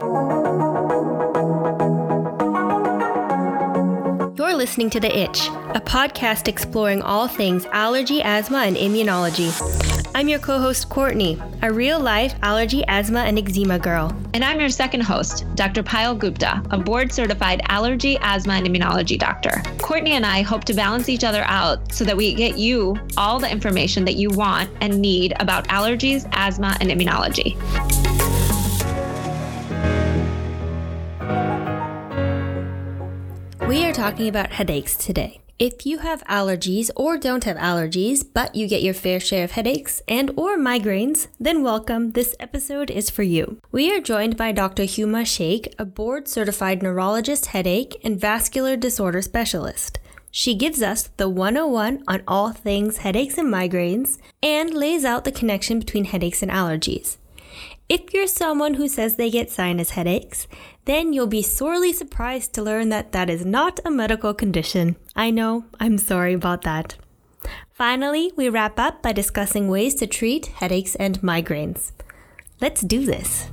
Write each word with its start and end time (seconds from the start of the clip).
You're 0.00 0.12
listening 4.54 4.90
to 4.90 5.00
The 5.00 5.10
Itch, 5.12 5.48
a 5.48 5.80
podcast 5.80 6.46
exploring 6.46 7.02
all 7.02 7.26
things 7.26 7.66
allergy, 7.72 8.22
asthma, 8.22 8.58
and 8.58 8.76
immunology. 8.76 9.50
I'm 10.14 10.28
your 10.28 10.38
co 10.38 10.60
host, 10.60 10.88
Courtney, 10.88 11.36
a 11.62 11.72
real 11.72 11.98
life 11.98 12.32
allergy, 12.42 12.84
asthma, 12.86 13.22
and 13.22 13.40
eczema 13.40 13.80
girl. 13.80 14.16
And 14.34 14.44
I'm 14.44 14.60
your 14.60 14.68
second 14.68 15.00
host, 15.00 15.44
Dr. 15.56 15.82
Payal 15.82 16.16
Gupta, 16.16 16.62
a 16.70 16.78
board 16.78 17.12
certified 17.12 17.62
allergy, 17.66 18.18
asthma, 18.20 18.52
and 18.52 18.68
immunology 18.68 19.18
doctor. 19.18 19.60
Courtney 19.82 20.12
and 20.12 20.24
I 20.24 20.42
hope 20.42 20.62
to 20.66 20.74
balance 20.74 21.08
each 21.08 21.24
other 21.24 21.42
out 21.46 21.92
so 21.92 22.04
that 22.04 22.16
we 22.16 22.34
get 22.34 22.56
you 22.56 22.96
all 23.16 23.40
the 23.40 23.50
information 23.50 24.04
that 24.04 24.14
you 24.14 24.30
want 24.30 24.70
and 24.80 25.00
need 25.00 25.34
about 25.40 25.66
allergies, 25.66 26.28
asthma, 26.34 26.76
and 26.80 26.88
immunology. 26.88 27.56
Talking 33.98 34.28
about 34.28 34.52
headaches 34.52 34.94
today. 34.94 35.40
If 35.58 35.84
you 35.84 35.98
have 35.98 36.22
allergies 36.26 36.88
or 36.94 37.18
don't 37.18 37.42
have 37.42 37.56
allergies, 37.56 38.24
but 38.32 38.54
you 38.54 38.68
get 38.68 38.80
your 38.80 38.94
fair 38.94 39.18
share 39.18 39.42
of 39.42 39.50
headaches 39.50 40.02
and 40.06 40.30
or 40.36 40.56
migraines, 40.56 41.26
then 41.40 41.64
welcome. 41.64 42.12
This 42.12 42.36
episode 42.38 42.92
is 42.92 43.10
for 43.10 43.24
you. 43.24 43.58
We 43.72 43.92
are 43.92 44.00
joined 44.00 44.36
by 44.36 44.52
Dr. 44.52 44.84
Huma 44.84 45.26
Sheikh, 45.26 45.74
a 45.80 45.84
board 45.84 46.28
certified 46.28 46.80
neurologist, 46.80 47.46
headache, 47.46 48.00
and 48.04 48.20
vascular 48.20 48.76
disorder 48.76 49.20
specialist. 49.20 49.98
She 50.30 50.54
gives 50.54 50.80
us 50.80 51.08
the 51.16 51.28
101 51.28 52.04
on 52.06 52.22
all 52.28 52.52
things 52.52 52.98
headaches 52.98 53.36
and 53.36 53.52
migraines 53.52 54.18
and 54.40 54.72
lays 54.72 55.04
out 55.04 55.24
the 55.24 55.32
connection 55.32 55.80
between 55.80 56.04
headaches 56.04 56.40
and 56.40 56.52
allergies. 56.52 57.16
If 57.88 58.12
you're 58.12 58.26
someone 58.26 58.74
who 58.74 58.86
says 58.86 59.16
they 59.16 59.30
get 59.30 59.50
sinus 59.50 59.90
headaches, 59.90 60.46
then 60.84 61.14
you'll 61.14 61.26
be 61.26 61.40
sorely 61.40 61.94
surprised 61.94 62.52
to 62.52 62.62
learn 62.62 62.90
that 62.90 63.12
that 63.12 63.30
is 63.30 63.46
not 63.46 63.80
a 63.82 63.90
medical 63.90 64.34
condition. 64.34 64.96
I 65.16 65.30
know, 65.30 65.64
I'm 65.80 65.96
sorry 65.96 66.34
about 66.34 66.62
that. 66.62 66.96
Finally, 67.72 68.32
we 68.36 68.50
wrap 68.50 68.78
up 68.78 69.00
by 69.02 69.12
discussing 69.12 69.68
ways 69.68 69.94
to 69.96 70.06
treat 70.06 70.46
headaches 70.46 70.96
and 70.96 71.18
migraines. 71.20 71.92
Let's 72.60 72.82
do 72.82 73.06
this. 73.06 73.50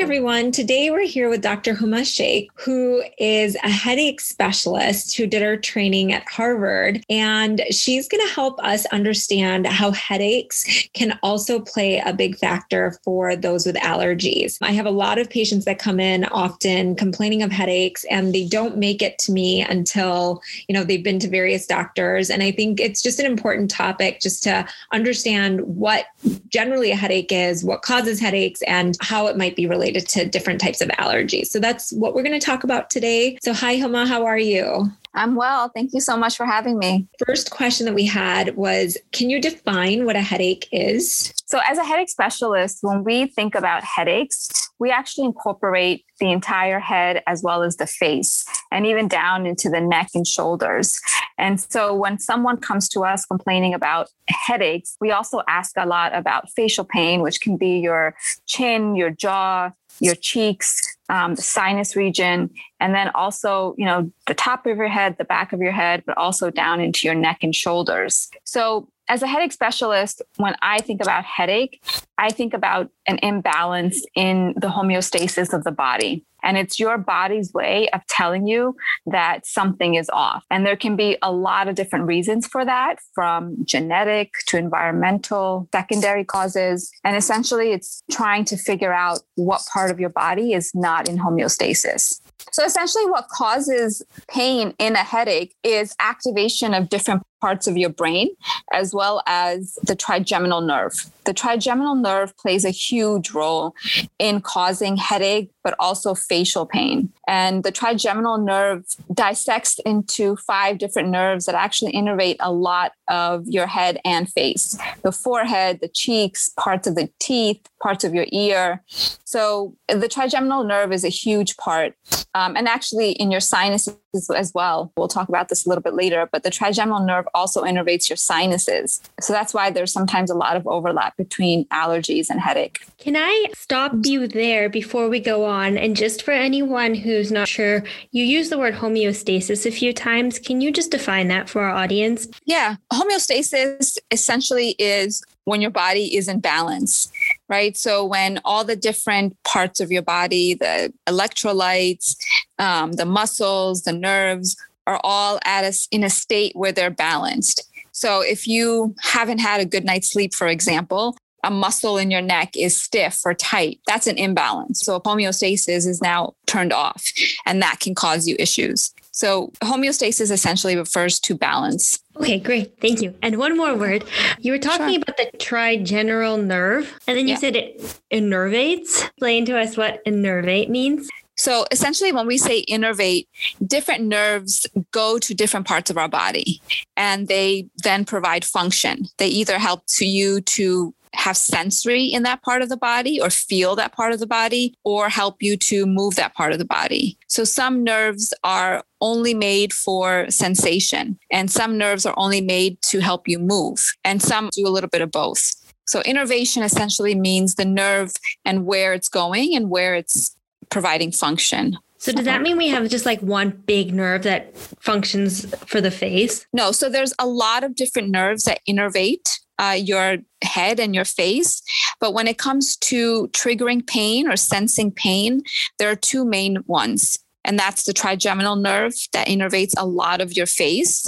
Everyone. 0.00 0.52
Today 0.52 0.92
we're 0.92 1.06
here 1.06 1.28
with 1.28 1.42
Dr. 1.42 1.74
Huma 1.74 2.06
Sheikh, 2.06 2.50
who 2.54 3.02
is 3.18 3.56
a 3.56 3.68
headache 3.68 4.20
specialist 4.20 5.16
who 5.16 5.26
did 5.26 5.42
her 5.42 5.56
training 5.56 6.12
at 6.12 6.26
Harvard. 6.28 7.04
And 7.10 7.60
she's 7.72 8.06
going 8.06 8.24
to 8.26 8.32
help 8.32 8.62
us 8.62 8.86
understand 8.86 9.66
how 9.66 9.90
headaches 9.90 10.88
can 10.94 11.18
also 11.24 11.58
play 11.58 11.98
a 11.98 12.12
big 12.12 12.38
factor 12.38 12.96
for 13.02 13.34
those 13.34 13.66
with 13.66 13.74
allergies. 13.76 14.56
I 14.62 14.70
have 14.70 14.86
a 14.86 14.90
lot 14.90 15.18
of 15.18 15.28
patients 15.28 15.64
that 15.64 15.80
come 15.80 15.98
in 15.98 16.24
often 16.26 16.94
complaining 16.94 17.42
of 17.42 17.50
headaches 17.50 18.04
and 18.04 18.32
they 18.32 18.46
don't 18.46 18.78
make 18.78 19.02
it 19.02 19.18
to 19.20 19.32
me 19.32 19.62
until, 19.62 20.40
you 20.68 20.74
know, 20.74 20.84
they've 20.84 21.04
been 21.04 21.18
to 21.18 21.28
various 21.28 21.66
doctors. 21.66 22.30
And 22.30 22.42
I 22.42 22.52
think 22.52 22.80
it's 22.80 23.02
just 23.02 23.18
an 23.18 23.26
important 23.26 23.68
topic 23.68 24.20
just 24.20 24.44
to 24.44 24.64
understand 24.92 25.60
what 25.62 26.06
generally 26.48 26.92
a 26.92 26.96
headache 26.96 27.32
is, 27.32 27.64
what 27.64 27.82
causes 27.82 28.20
headaches, 28.20 28.62
and 28.62 28.96
how 29.00 29.26
it 29.26 29.36
might 29.36 29.56
be 29.56 29.66
related 29.66 29.87
related 29.88 30.08
to 30.10 30.26
different 30.26 30.60
types 30.60 30.80
of 30.80 30.88
allergies. 30.90 31.46
So 31.46 31.58
that's 31.58 31.92
what 31.92 32.14
we're 32.14 32.22
going 32.22 32.38
to 32.38 32.44
talk 32.44 32.64
about 32.64 32.90
today. 32.90 33.38
So, 33.42 33.52
hi, 33.52 33.76
Huma, 33.76 34.06
how 34.06 34.24
are 34.26 34.38
you? 34.38 34.90
I'm 35.14 35.34
well. 35.34 35.70
Thank 35.74 35.94
you 35.94 36.00
so 36.00 36.16
much 36.16 36.36
for 36.36 36.46
having 36.46 36.78
me. 36.78 37.08
First 37.26 37.50
question 37.50 37.86
that 37.86 37.94
we 37.94 38.06
had 38.06 38.56
was 38.56 38.96
Can 39.12 39.30
you 39.30 39.40
define 39.40 40.04
what 40.04 40.16
a 40.16 40.20
headache 40.20 40.68
is? 40.70 41.32
So, 41.46 41.60
as 41.66 41.78
a 41.78 41.84
headache 41.84 42.10
specialist, 42.10 42.78
when 42.82 43.04
we 43.04 43.26
think 43.26 43.54
about 43.54 43.82
headaches, 43.82 44.48
we 44.78 44.90
actually 44.90 45.24
incorporate 45.24 46.04
the 46.20 46.30
entire 46.30 46.78
head 46.78 47.22
as 47.26 47.42
well 47.42 47.62
as 47.62 47.78
the 47.78 47.86
face 47.86 48.44
and 48.70 48.86
even 48.86 49.08
down 49.08 49.46
into 49.46 49.68
the 49.68 49.80
neck 49.80 50.10
and 50.14 50.26
shoulders. 50.26 51.00
And 51.36 51.60
so, 51.60 51.94
when 51.94 52.18
someone 52.18 52.58
comes 52.58 52.88
to 52.90 53.00
us 53.04 53.24
complaining 53.24 53.74
about 53.74 54.08
headaches, 54.28 54.96
we 55.00 55.10
also 55.10 55.42
ask 55.48 55.72
a 55.76 55.86
lot 55.86 56.14
about 56.14 56.50
facial 56.50 56.84
pain, 56.84 57.22
which 57.22 57.40
can 57.40 57.56
be 57.56 57.78
your 57.78 58.14
chin, 58.46 58.94
your 58.94 59.10
jaw, 59.10 59.70
your 60.00 60.14
cheeks, 60.14 60.97
um, 61.08 61.34
the 61.34 61.42
sinus 61.42 61.96
region, 61.96 62.50
and 62.80 62.94
then 62.94 63.10
also, 63.14 63.74
you 63.78 63.84
know, 63.84 64.10
the 64.26 64.34
top 64.34 64.66
of 64.66 64.76
your 64.76 64.88
head, 64.88 65.16
the 65.18 65.24
back 65.24 65.52
of 65.52 65.60
your 65.60 65.72
head, 65.72 66.02
but 66.06 66.16
also 66.16 66.50
down 66.50 66.80
into 66.80 67.00
your 67.06 67.14
neck 67.14 67.38
and 67.42 67.54
shoulders. 67.54 68.28
So, 68.44 68.88
as 69.08 69.22
a 69.22 69.26
headache 69.26 69.52
specialist, 69.52 70.20
when 70.36 70.54
I 70.60 70.80
think 70.80 71.00
about 71.00 71.24
headache, 71.24 71.82
I 72.18 72.30
think 72.30 72.52
about 72.52 72.90
an 73.06 73.18
imbalance 73.22 74.04
in 74.14 74.52
the 74.56 74.68
homeostasis 74.68 75.54
of 75.54 75.64
the 75.64 75.72
body. 75.72 76.26
And 76.42 76.56
it's 76.56 76.78
your 76.78 76.98
body's 76.98 77.52
way 77.52 77.88
of 77.90 78.06
telling 78.06 78.46
you 78.46 78.76
that 79.06 79.46
something 79.46 79.94
is 79.94 80.08
off. 80.12 80.44
And 80.50 80.64
there 80.64 80.76
can 80.76 80.96
be 80.96 81.18
a 81.22 81.32
lot 81.32 81.68
of 81.68 81.74
different 81.74 82.06
reasons 82.06 82.46
for 82.46 82.64
that, 82.64 82.96
from 83.14 83.56
genetic 83.64 84.32
to 84.46 84.56
environmental, 84.56 85.68
secondary 85.72 86.24
causes. 86.24 86.90
And 87.04 87.16
essentially, 87.16 87.72
it's 87.72 88.02
trying 88.10 88.44
to 88.46 88.56
figure 88.56 88.92
out 88.92 89.20
what 89.34 89.62
part 89.72 89.90
of 89.90 89.98
your 89.98 90.10
body 90.10 90.52
is 90.52 90.70
not 90.74 90.97
in 91.06 91.18
homeostasis. 91.18 92.20
So 92.52 92.64
essentially, 92.64 93.04
what 93.04 93.28
causes 93.28 94.02
pain 94.26 94.74
in 94.78 94.94
a 94.94 95.04
headache 95.04 95.54
is 95.62 95.94
activation 96.00 96.72
of 96.72 96.88
different 96.88 97.22
parts 97.40 97.66
of 97.66 97.76
your 97.76 97.90
brain, 97.90 98.28
as 98.72 98.94
well 98.94 99.22
as 99.26 99.78
the 99.82 99.94
trigeminal 99.94 100.60
nerve. 100.60 100.94
The 101.24 101.34
trigeminal 101.34 101.94
nerve 101.94 102.36
plays 102.38 102.64
a 102.64 102.70
huge 102.70 103.32
role 103.32 103.74
in 104.18 104.40
causing 104.40 104.96
headache, 104.96 105.50
but 105.62 105.74
also 105.78 106.14
facial 106.14 106.64
pain. 106.64 107.12
And 107.26 107.62
the 107.64 107.72
trigeminal 107.72 108.38
nerve 108.38 108.86
dissects 109.12 109.78
into 109.84 110.36
five 110.36 110.78
different 110.78 111.10
nerves 111.10 111.44
that 111.44 111.54
actually 111.54 111.92
innervate 111.92 112.36
a 112.40 112.50
lot 112.50 112.92
of 113.08 113.46
your 113.46 113.66
head 113.66 114.00
and 114.04 114.32
face 114.32 114.78
the 115.02 115.12
forehead, 115.12 115.80
the 115.80 115.88
cheeks, 115.88 116.50
parts 116.58 116.86
of 116.86 116.94
the 116.94 117.10
teeth, 117.20 117.60
parts 117.82 118.04
of 118.04 118.14
your 118.14 118.26
ear. 118.32 118.82
So 119.24 119.76
the 119.88 120.08
trigeminal 120.08 120.64
nerve 120.64 120.92
is 120.92 121.04
a 121.04 121.08
huge 121.10 121.56
part. 121.58 121.94
Um, 122.34 122.56
and 122.56 122.68
actually, 122.68 123.12
in 123.12 123.30
your 123.30 123.40
sinuses 123.40 123.96
as 124.14 124.52
well. 124.54 124.92
We'll 124.96 125.08
talk 125.08 125.28
about 125.28 125.48
this 125.48 125.66
a 125.66 125.68
little 125.68 125.82
bit 125.82 125.94
later, 125.94 126.28
but 126.30 126.42
the 126.42 126.50
trigeminal 126.50 127.04
nerve 127.04 127.26
also 127.34 127.64
innervates 127.64 128.08
your 128.08 128.16
sinuses. 128.16 129.00
So 129.20 129.32
that's 129.32 129.52
why 129.52 129.70
there's 129.70 129.92
sometimes 129.92 130.30
a 130.30 130.34
lot 130.34 130.56
of 130.56 130.66
overlap 130.66 131.16
between 131.16 131.66
allergies 131.66 132.30
and 132.30 132.40
headache. 132.40 132.80
Can 132.98 133.16
I 133.16 133.46
stop 133.54 133.92
you 134.04 134.26
there 134.26 134.68
before 134.68 135.08
we 135.08 135.20
go 135.20 135.44
on? 135.44 135.76
And 135.76 135.96
just 135.96 136.22
for 136.22 136.32
anyone 136.32 136.94
who's 136.94 137.30
not 137.30 137.48
sure, 137.48 137.84
you 138.10 138.24
use 138.24 138.50
the 138.50 138.58
word 138.58 138.74
homeostasis 138.74 139.66
a 139.66 139.70
few 139.70 139.92
times. 139.92 140.38
Can 140.38 140.60
you 140.60 140.72
just 140.72 140.90
define 140.90 141.28
that 141.28 141.48
for 141.48 141.62
our 141.62 141.74
audience? 141.74 142.26
Yeah. 142.44 142.76
Homeostasis 142.92 143.98
essentially 144.10 144.70
is 144.78 145.22
when 145.44 145.60
your 145.60 145.70
body 145.70 146.14
is 146.14 146.28
in 146.28 146.40
balance 146.40 147.10
right? 147.48 147.76
So 147.76 148.04
when 148.04 148.40
all 148.44 148.64
the 148.64 148.76
different 148.76 149.36
parts 149.44 149.80
of 149.80 149.90
your 149.90 150.02
body, 150.02 150.54
the 150.54 150.92
electrolytes, 151.06 152.16
um, 152.58 152.92
the 152.92 153.06
muscles, 153.06 153.82
the 153.82 153.92
nerves 153.92 154.56
are 154.86 155.00
all 155.04 155.38
at 155.44 155.64
a, 155.64 155.74
in 155.90 156.04
a 156.04 156.10
state 156.10 156.52
where 156.54 156.72
they're 156.72 156.90
balanced. 156.90 157.62
So 157.92 158.20
if 158.20 158.46
you 158.46 158.94
haven't 159.00 159.38
had 159.38 159.60
a 159.60 159.66
good 159.66 159.84
night's 159.84 160.10
sleep, 160.10 160.34
for 160.34 160.46
example, 160.46 161.16
a 161.44 161.50
muscle 161.50 161.98
in 161.98 162.10
your 162.10 162.22
neck 162.22 162.56
is 162.56 162.80
stiff 162.80 163.20
or 163.24 163.34
tight, 163.34 163.80
that's 163.86 164.06
an 164.06 164.18
imbalance. 164.18 164.80
So 164.80 165.00
homeostasis 165.00 165.86
is 165.86 166.00
now 166.02 166.34
turned 166.46 166.72
off, 166.72 167.12
and 167.46 167.62
that 167.62 167.80
can 167.80 167.94
cause 167.94 168.26
you 168.26 168.36
issues. 168.38 168.92
So 169.18 169.50
homeostasis 169.62 170.30
essentially 170.30 170.76
refers 170.76 171.18
to 171.18 171.34
balance. 171.34 171.98
Okay, 172.18 172.38
great. 172.38 172.80
Thank 172.80 173.02
you. 173.02 173.16
And 173.20 173.36
one 173.36 173.56
more 173.56 173.74
word. 173.74 174.04
You 174.38 174.52
were 174.52 174.60
talking 174.60 174.94
sure. 174.94 175.02
about 175.02 175.16
the 175.16 175.36
trigeminal 175.38 176.36
nerve, 176.36 176.96
and 177.08 177.18
then 177.18 177.26
you 177.26 177.34
yeah. 177.34 177.40
said 177.40 177.56
it 177.56 178.00
innervates. 178.12 179.06
Explain 179.06 179.44
to 179.46 179.58
us 179.58 179.76
what 179.76 180.04
innervate 180.04 180.68
means. 180.68 181.08
So 181.36 181.64
essentially, 181.72 182.12
when 182.12 182.28
we 182.28 182.38
say 182.38 182.64
innervate, 182.66 183.26
different 183.66 184.04
nerves 184.04 184.68
go 184.92 185.18
to 185.18 185.34
different 185.34 185.66
parts 185.66 185.90
of 185.90 185.98
our 185.98 186.08
body 186.08 186.62
and 186.96 187.26
they 187.26 187.66
then 187.82 188.04
provide 188.04 188.44
function. 188.44 189.06
They 189.16 189.26
either 189.26 189.58
help 189.58 189.82
to 189.96 190.06
you 190.06 190.42
to 190.42 190.94
have 191.14 191.36
sensory 191.36 192.04
in 192.04 192.22
that 192.22 192.42
part 192.42 192.62
of 192.62 192.68
the 192.68 192.76
body 192.76 193.20
or 193.20 193.30
feel 193.30 193.74
that 193.74 193.92
part 193.92 194.12
of 194.12 194.20
the 194.20 194.26
body 194.26 194.74
or 194.84 195.08
help 195.08 195.42
you 195.42 195.56
to 195.56 195.86
move 195.86 196.14
that 196.14 196.34
part 196.34 196.52
of 196.52 196.60
the 196.60 196.64
body. 196.64 197.18
So 197.26 197.42
some 197.42 197.82
nerves 197.82 198.32
are 198.44 198.84
only 199.00 199.34
made 199.34 199.72
for 199.72 200.28
sensation 200.30 201.18
and 201.30 201.50
some 201.50 201.78
nerves 201.78 202.04
are 202.06 202.14
only 202.16 202.40
made 202.40 202.80
to 202.82 203.00
help 203.00 203.28
you 203.28 203.38
move 203.38 203.78
and 204.04 204.22
some 204.22 204.50
do 204.52 204.66
a 204.66 204.70
little 204.70 204.90
bit 204.90 205.02
of 205.02 205.10
both. 205.10 205.52
So 205.86 206.02
innervation 206.02 206.62
essentially 206.62 207.14
means 207.14 207.54
the 207.54 207.64
nerve 207.64 208.12
and 208.44 208.66
where 208.66 208.92
it's 208.92 209.08
going 209.08 209.54
and 209.56 209.70
where 209.70 209.94
it's 209.94 210.36
providing 210.70 211.12
function. 211.12 211.78
So 211.98 212.12
does 212.12 212.26
that 212.26 212.42
mean 212.42 212.56
we 212.56 212.68
have 212.68 212.88
just 212.88 213.06
like 213.06 213.20
one 213.20 213.50
big 213.50 213.92
nerve 213.92 214.22
that 214.22 214.56
functions 214.56 215.52
for 215.66 215.80
the 215.80 215.90
face? 215.90 216.46
No, 216.52 216.70
so 216.70 216.88
there's 216.88 217.12
a 217.18 217.26
lot 217.26 217.64
of 217.64 217.74
different 217.74 218.10
nerves 218.10 218.44
that 218.44 218.60
innervate 218.68 219.40
uh, 219.58 219.76
your 219.78 220.18
head 220.42 220.78
and 220.78 220.94
your 220.94 221.04
face. 221.04 221.60
But 222.00 222.14
when 222.14 222.28
it 222.28 222.38
comes 222.38 222.76
to 222.76 223.28
triggering 223.28 223.86
pain 223.86 224.30
or 224.30 224.36
sensing 224.36 224.92
pain, 224.92 225.42
there 225.78 225.90
are 225.90 225.96
two 225.96 226.24
main 226.24 226.58
ones. 226.66 227.18
And 227.44 227.58
that's 227.58 227.84
the 227.84 227.92
trigeminal 227.92 228.56
nerve 228.56 228.94
that 229.12 229.28
innervates 229.28 229.72
a 229.76 229.86
lot 229.86 230.20
of 230.20 230.32
your 230.34 230.46
face. 230.46 231.06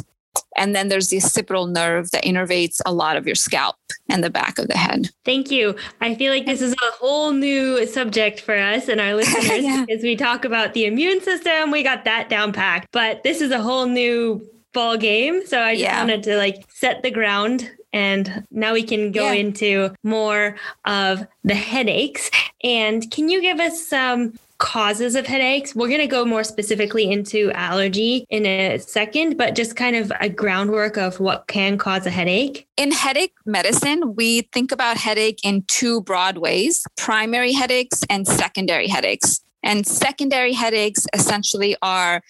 And 0.56 0.74
then 0.74 0.88
there's 0.88 1.08
the 1.08 1.18
occipital 1.18 1.66
nerve 1.66 2.10
that 2.12 2.24
innervates 2.24 2.80
a 2.86 2.92
lot 2.92 3.16
of 3.16 3.26
your 3.26 3.34
scalp 3.34 3.76
and 4.08 4.22
the 4.22 4.30
back 4.30 4.58
of 4.58 4.68
the 4.68 4.76
head. 4.76 5.10
Thank 5.24 5.50
you. 5.50 5.76
I 6.00 6.14
feel 6.14 6.32
like 6.32 6.46
this 6.46 6.62
is 6.62 6.72
a 6.72 6.96
whole 6.96 7.32
new 7.32 7.86
subject 7.86 8.40
for 8.40 8.56
us 8.56 8.88
and 8.88 9.00
our 9.00 9.14
listeners 9.16 9.64
yeah. 9.64 9.84
as 9.90 10.02
we 10.02 10.16
talk 10.16 10.44
about 10.44 10.74
the 10.74 10.86
immune 10.86 11.20
system. 11.20 11.70
We 11.70 11.82
got 11.82 12.04
that 12.04 12.28
down 12.28 12.52
packed, 12.52 12.88
but 12.92 13.22
this 13.22 13.40
is 13.40 13.50
a 13.50 13.60
whole 13.60 13.86
new 13.86 14.46
ball 14.72 14.96
game. 14.96 15.44
So 15.46 15.60
I 15.60 15.74
just 15.74 15.82
yeah. 15.82 16.00
wanted 16.00 16.22
to 16.24 16.36
like 16.36 16.64
set 16.68 17.02
the 17.02 17.10
ground 17.10 17.70
and 17.92 18.46
now 18.50 18.72
we 18.72 18.82
can 18.82 19.10
go 19.10 19.26
yeah. 19.26 19.40
into 19.40 19.94
more 20.02 20.56
of 20.84 21.26
the 21.44 21.54
headaches. 21.54 22.30
And 22.62 23.10
can 23.10 23.28
you 23.28 23.40
give 23.40 23.58
us 23.58 23.84
some 23.86 24.34
causes 24.60 25.16
of 25.16 25.26
headaches? 25.26 25.74
We're 25.74 25.88
going 25.88 26.00
to 26.00 26.06
go 26.06 26.24
more 26.24 26.44
specifically 26.44 27.10
into 27.10 27.50
allergy 27.52 28.24
in 28.30 28.46
a 28.46 28.78
second, 28.78 29.36
but 29.36 29.56
just 29.56 29.74
kind 29.74 29.96
of 29.96 30.12
a 30.20 30.28
groundwork 30.28 30.96
of 30.96 31.18
what 31.18 31.48
can 31.48 31.76
cause 31.76 32.06
a 32.06 32.10
headache. 32.10 32.68
In 32.76 32.92
headache 32.92 33.34
medicine, 33.44 34.14
we 34.14 34.42
think 34.52 34.70
about 34.70 34.96
headache 34.96 35.40
in 35.42 35.64
two 35.66 36.02
broad 36.02 36.38
ways 36.38 36.86
primary 36.96 37.52
headaches 37.52 38.02
and 38.08 38.28
secondary 38.28 38.86
headaches. 38.86 39.40
And 39.62 39.86
secondary 39.86 40.52
headaches 40.52 41.06
essentially 41.12 41.76
are 41.82 42.22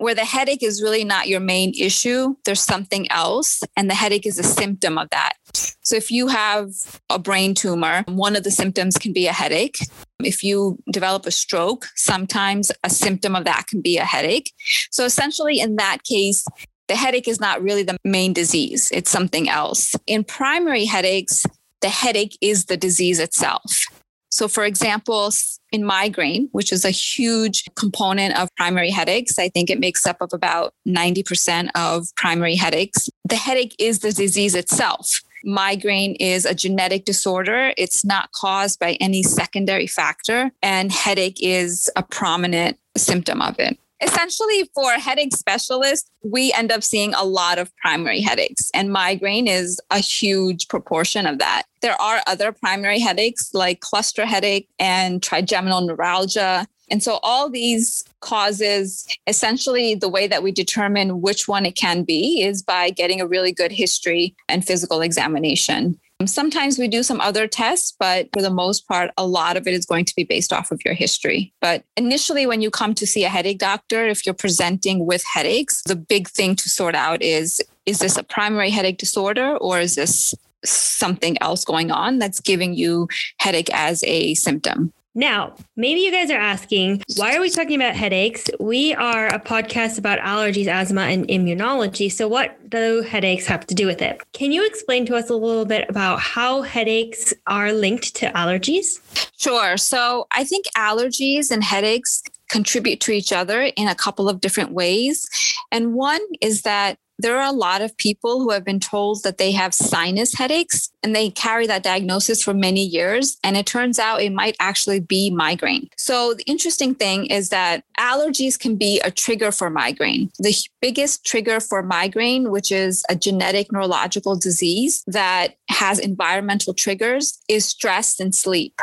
where 0.00 0.14
the 0.14 0.24
headache 0.24 0.62
is 0.62 0.82
really 0.82 1.04
not 1.04 1.28
your 1.28 1.40
main 1.40 1.74
issue, 1.78 2.34
there's 2.46 2.62
something 2.62 3.10
else, 3.12 3.62
and 3.76 3.90
the 3.90 3.94
headache 3.94 4.26
is 4.26 4.38
a 4.38 4.42
symptom 4.42 4.96
of 4.96 5.10
that. 5.10 5.34
So 5.82 5.94
if 5.94 6.10
you 6.10 6.28
have 6.28 6.68
a 7.10 7.18
brain 7.18 7.54
tumor, 7.54 8.04
one 8.08 8.34
of 8.34 8.42
the 8.42 8.50
symptoms 8.50 8.96
can 8.96 9.12
be 9.12 9.26
a 9.26 9.32
headache. 9.32 9.78
If 10.18 10.42
you 10.42 10.78
develop 10.90 11.26
a 11.26 11.30
stroke, 11.30 11.86
sometimes 11.96 12.72
a 12.82 12.88
symptom 12.88 13.36
of 13.36 13.44
that 13.44 13.66
can 13.66 13.82
be 13.82 13.98
a 13.98 14.04
headache. 14.04 14.52
So 14.90 15.04
essentially, 15.04 15.60
in 15.60 15.76
that 15.76 15.98
case, 16.04 16.46
the 16.88 16.96
headache 16.96 17.28
is 17.28 17.38
not 17.38 17.62
really 17.62 17.82
the 17.82 17.98
main 18.02 18.32
disease, 18.32 18.88
it's 18.92 19.10
something 19.10 19.50
else. 19.50 19.94
In 20.06 20.24
primary 20.24 20.86
headaches, 20.86 21.44
the 21.82 21.90
headache 21.90 22.38
is 22.40 22.64
the 22.64 22.76
disease 22.78 23.18
itself. 23.18 23.84
So, 24.30 24.46
for 24.48 24.64
example, 24.64 25.32
in 25.72 25.84
migraine, 25.84 26.48
which 26.52 26.72
is 26.72 26.84
a 26.84 26.90
huge 26.90 27.64
component 27.74 28.38
of 28.38 28.48
primary 28.56 28.90
headaches, 28.90 29.38
I 29.38 29.48
think 29.48 29.70
it 29.70 29.80
makes 29.80 30.06
up 30.06 30.18
of 30.20 30.30
about 30.32 30.74
90% 30.86 31.70
of 31.74 32.06
primary 32.16 32.54
headaches. 32.54 33.08
The 33.28 33.36
headache 33.36 33.74
is 33.78 34.00
the 34.00 34.12
disease 34.12 34.54
itself. 34.54 35.20
Migraine 35.44 36.16
is 36.16 36.44
a 36.44 36.54
genetic 36.54 37.04
disorder. 37.04 37.72
It's 37.76 38.04
not 38.04 38.30
caused 38.32 38.78
by 38.78 38.92
any 39.00 39.22
secondary 39.22 39.86
factor, 39.86 40.52
and 40.62 40.92
headache 40.92 41.38
is 41.40 41.90
a 41.96 42.02
prominent 42.02 42.78
symptom 42.96 43.40
of 43.40 43.58
it 43.58 43.78
essentially 44.00 44.70
for 44.74 44.92
headache 44.92 45.34
specialists, 45.36 46.10
we 46.22 46.52
end 46.52 46.72
up 46.72 46.82
seeing 46.82 47.14
a 47.14 47.24
lot 47.24 47.58
of 47.58 47.74
primary 47.76 48.20
headaches, 48.20 48.70
and 48.74 48.92
migraine 48.92 49.48
is 49.48 49.80
a 49.90 49.98
huge 49.98 50.68
proportion 50.68 51.26
of 51.26 51.38
that. 51.38 51.64
There 51.80 52.00
are 52.00 52.22
other 52.26 52.52
primary 52.52 52.98
headaches 52.98 53.50
like 53.54 53.80
cluster 53.80 54.26
headache 54.26 54.68
and 54.78 55.22
trigeminal 55.22 55.80
neuralgia. 55.80 56.66
And 56.90 57.02
so, 57.02 57.20
all 57.22 57.48
these 57.48 58.04
causes 58.20 59.06
essentially 59.26 59.94
the 59.94 60.08
way 60.08 60.26
that 60.26 60.42
we 60.42 60.52
determine 60.52 61.20
which 61.20 61.46
one 61.46 61.64
it 61.64 61.76
can 61.76 62.02
be 62.02 62.42
is 62.42 62.62
by 62.62 62.90
getting 62.90 63.20
a 63.20 63.26
really 63.26 63.52
good 63.52 63.72
history 63.72 64.34
and 64.48 64.66
physical 64.66 65.00
examination. 65.00 65.98
Sometimes 66.26 66.78
we 66.78 66.86
do 66.86 67.02
some 67.02 67.20
other 67.20 67.46
tests, 67.46 67.94
but 67.98 68.28
for 68.32 68.42
the 68.42 68.50
most 68.50 68.86
part, 68.86 69.10
a 69.16 69.26
lot 69.26 69.56
of 69.56 69.66
it 69.66 69.74
is 69.74 69.86
going 69.86 70.04
to 70.04 70.14
be 70.14 70.24
based 70.24 70.52
off 70.52 70.70
of 70.70 70.80
your 70.84 70.94
history. 70.94 71.52
But 71.60 71.84
initially, 71.96 72.46
when 72.46 72.60
you 72.60 72.70
come 72.70 72.94
to 72.94 73.06
see 73.06 73.24
a 73.24 73.28
headache 73.28 73.58
doctor, 73.58 74.06
if 74.06 74.26
you're 74.26 74.34
presenting 74.34 75.06
with 75.06 75.24
headaches, 75.24 75.82
the 75.86 75.96
big 75.96 76.28
thing 76.28 76.56
to 76.56 76.68
sort 76.68 76.94
out 76.94 77.22
is 77.22 77.60
is 77.86 77.98
this 77.98 78.16
a 78.16 78.22
primary 78.22 78.70
headache 78.70 78.98
disorder 78.98 79.56
or 79.56 79.80
is 79.80 79.94
this 79.94 80.34
something 80.64 81.40
else 81.40 81.64
going 81.64 81.90
on 81.90 82.18
that's 82.18 82.40
giving 82.40 82.74
you 82.74 83.08
headache 83.38 83.70
as 83.72 84.04
a 84.04 84.34
symptom? 84.34 84.92
Now, 85.14 85.56
maybe 85.76 86.00
you 86.00 86.12
guys 86.12 86.30
are 86.30 86.38
asking, 86.38 87.02
why 87.16 87.34
are 87.34 87.40
we 87.40 87.50
talking 87.50 87.74
about 87.74 87.96
headaches? 87.96 88.48
We 88.60 88.94
are 88.94 89.26
a 89.26 89.40
podcast 89.40 89.98
about 89.98 90.20
allergies, 90.20 90.68
asthma, 90.68 91.02
and 91.02 91.26
immunology. 91.26 92.12
So, 92.12 92.28
what 92.28 92.70
do 92.70 93.02
headaches 93.02 93.44
have 93.46 93.66
to 93.66 93.74
do 93.74 93.86
with 93.86 94.02
it? 94.02 94.22
Can 94.32 94.52
you 94.52 94.64
explain 94.64 95.06
to 95.06 95.16
us 95.16 95.28
a 95.28 95.34
little 95.34 95.64
bit 95.64 95.90
about 95.90 96.20
how 96.20 96.62
headaches 96.62 97.34
are 97.48 97.72
linked 97.72 98.14
to 98.16 98.30
allergies? 98.32 99.00
Sure. 99.36 99.76
So, 99.76 100.28
I 100.30 100.44
think 100.44 100.66
allergies 100.76 101.50
and 101.50 101.64
headaches 101.64 102.22
contribute 102.48 103.00
to 103.00 103.12
each 103.12 103.32
other 103.32 103.62
in 103.62 103.88
a 103.88 103.96
couple 103.96 104.28
of 104.28 104.40
different 104.40 104.70
ways. 104.70 105.28
And 105.72 105.94
one 105.94 106.20
is 106.40 106.62
that 106.62 106.98
there 107.20 107.38
are 107.38 107.48
a 107.48 107.52
lot 107.52 107.82
of 107.82 107.96
people 107.96 108.40
who 108.40 108.50
have 108.50 108.64
been 108.64 108.80
told 108.80 109.22
that 109.22 109.38
they 109.38 109.52
have 109.52 109.74
sinus 109.74 110.34
headaches 110.34 110.90
and 111.02 111.14
they 111.14 111.30
carry 111.30 111.66
that 111.66 111.82
diagnosis 111.82 112.42
for 112.42 112.54
many 112.54 112.84
years. 112.84 113.36
And 113.42 113.56
it 113.56 113.66
turns 113.66 113.98
out 113.98 114.22
it 114.22 114.32
might 114.32 114.56
actually 114.60 115.00
be 115.00 115.30
migraine. 115.30 115.88
So 115.96 116.34
the 116.34 116.44
interesting 116.44 116.94
thing 116.94 117.26
is 117.26 117.48
that 117.50 117.84
allergies 117.98 118.58
can 118.58 118.76
be 118.76 119.00
a 119.00 119.10
trigger 119.10 119.52
for 119.52 119.70
migraine. 119.70 120.30
The 120.38 120.54
biggest 120.80 121.24
trigger 121.24 121.60
for 121.60 121.82
migraine, 121.82 122.50
which 122.50 122.72
is 122.72 123.04
a 123.08 123.16
genetic 123.16 123.72
neurological 123.72 124.36
disease 124.36 125.04
that 125.06 125.54
has 125.68 125.98
environmental 125.98 126.74
triggers, 126.74 127.38
is 127.48 127.64
stress 127.64 128.20
and 128.20 128.34
sleep. 128.34 128.74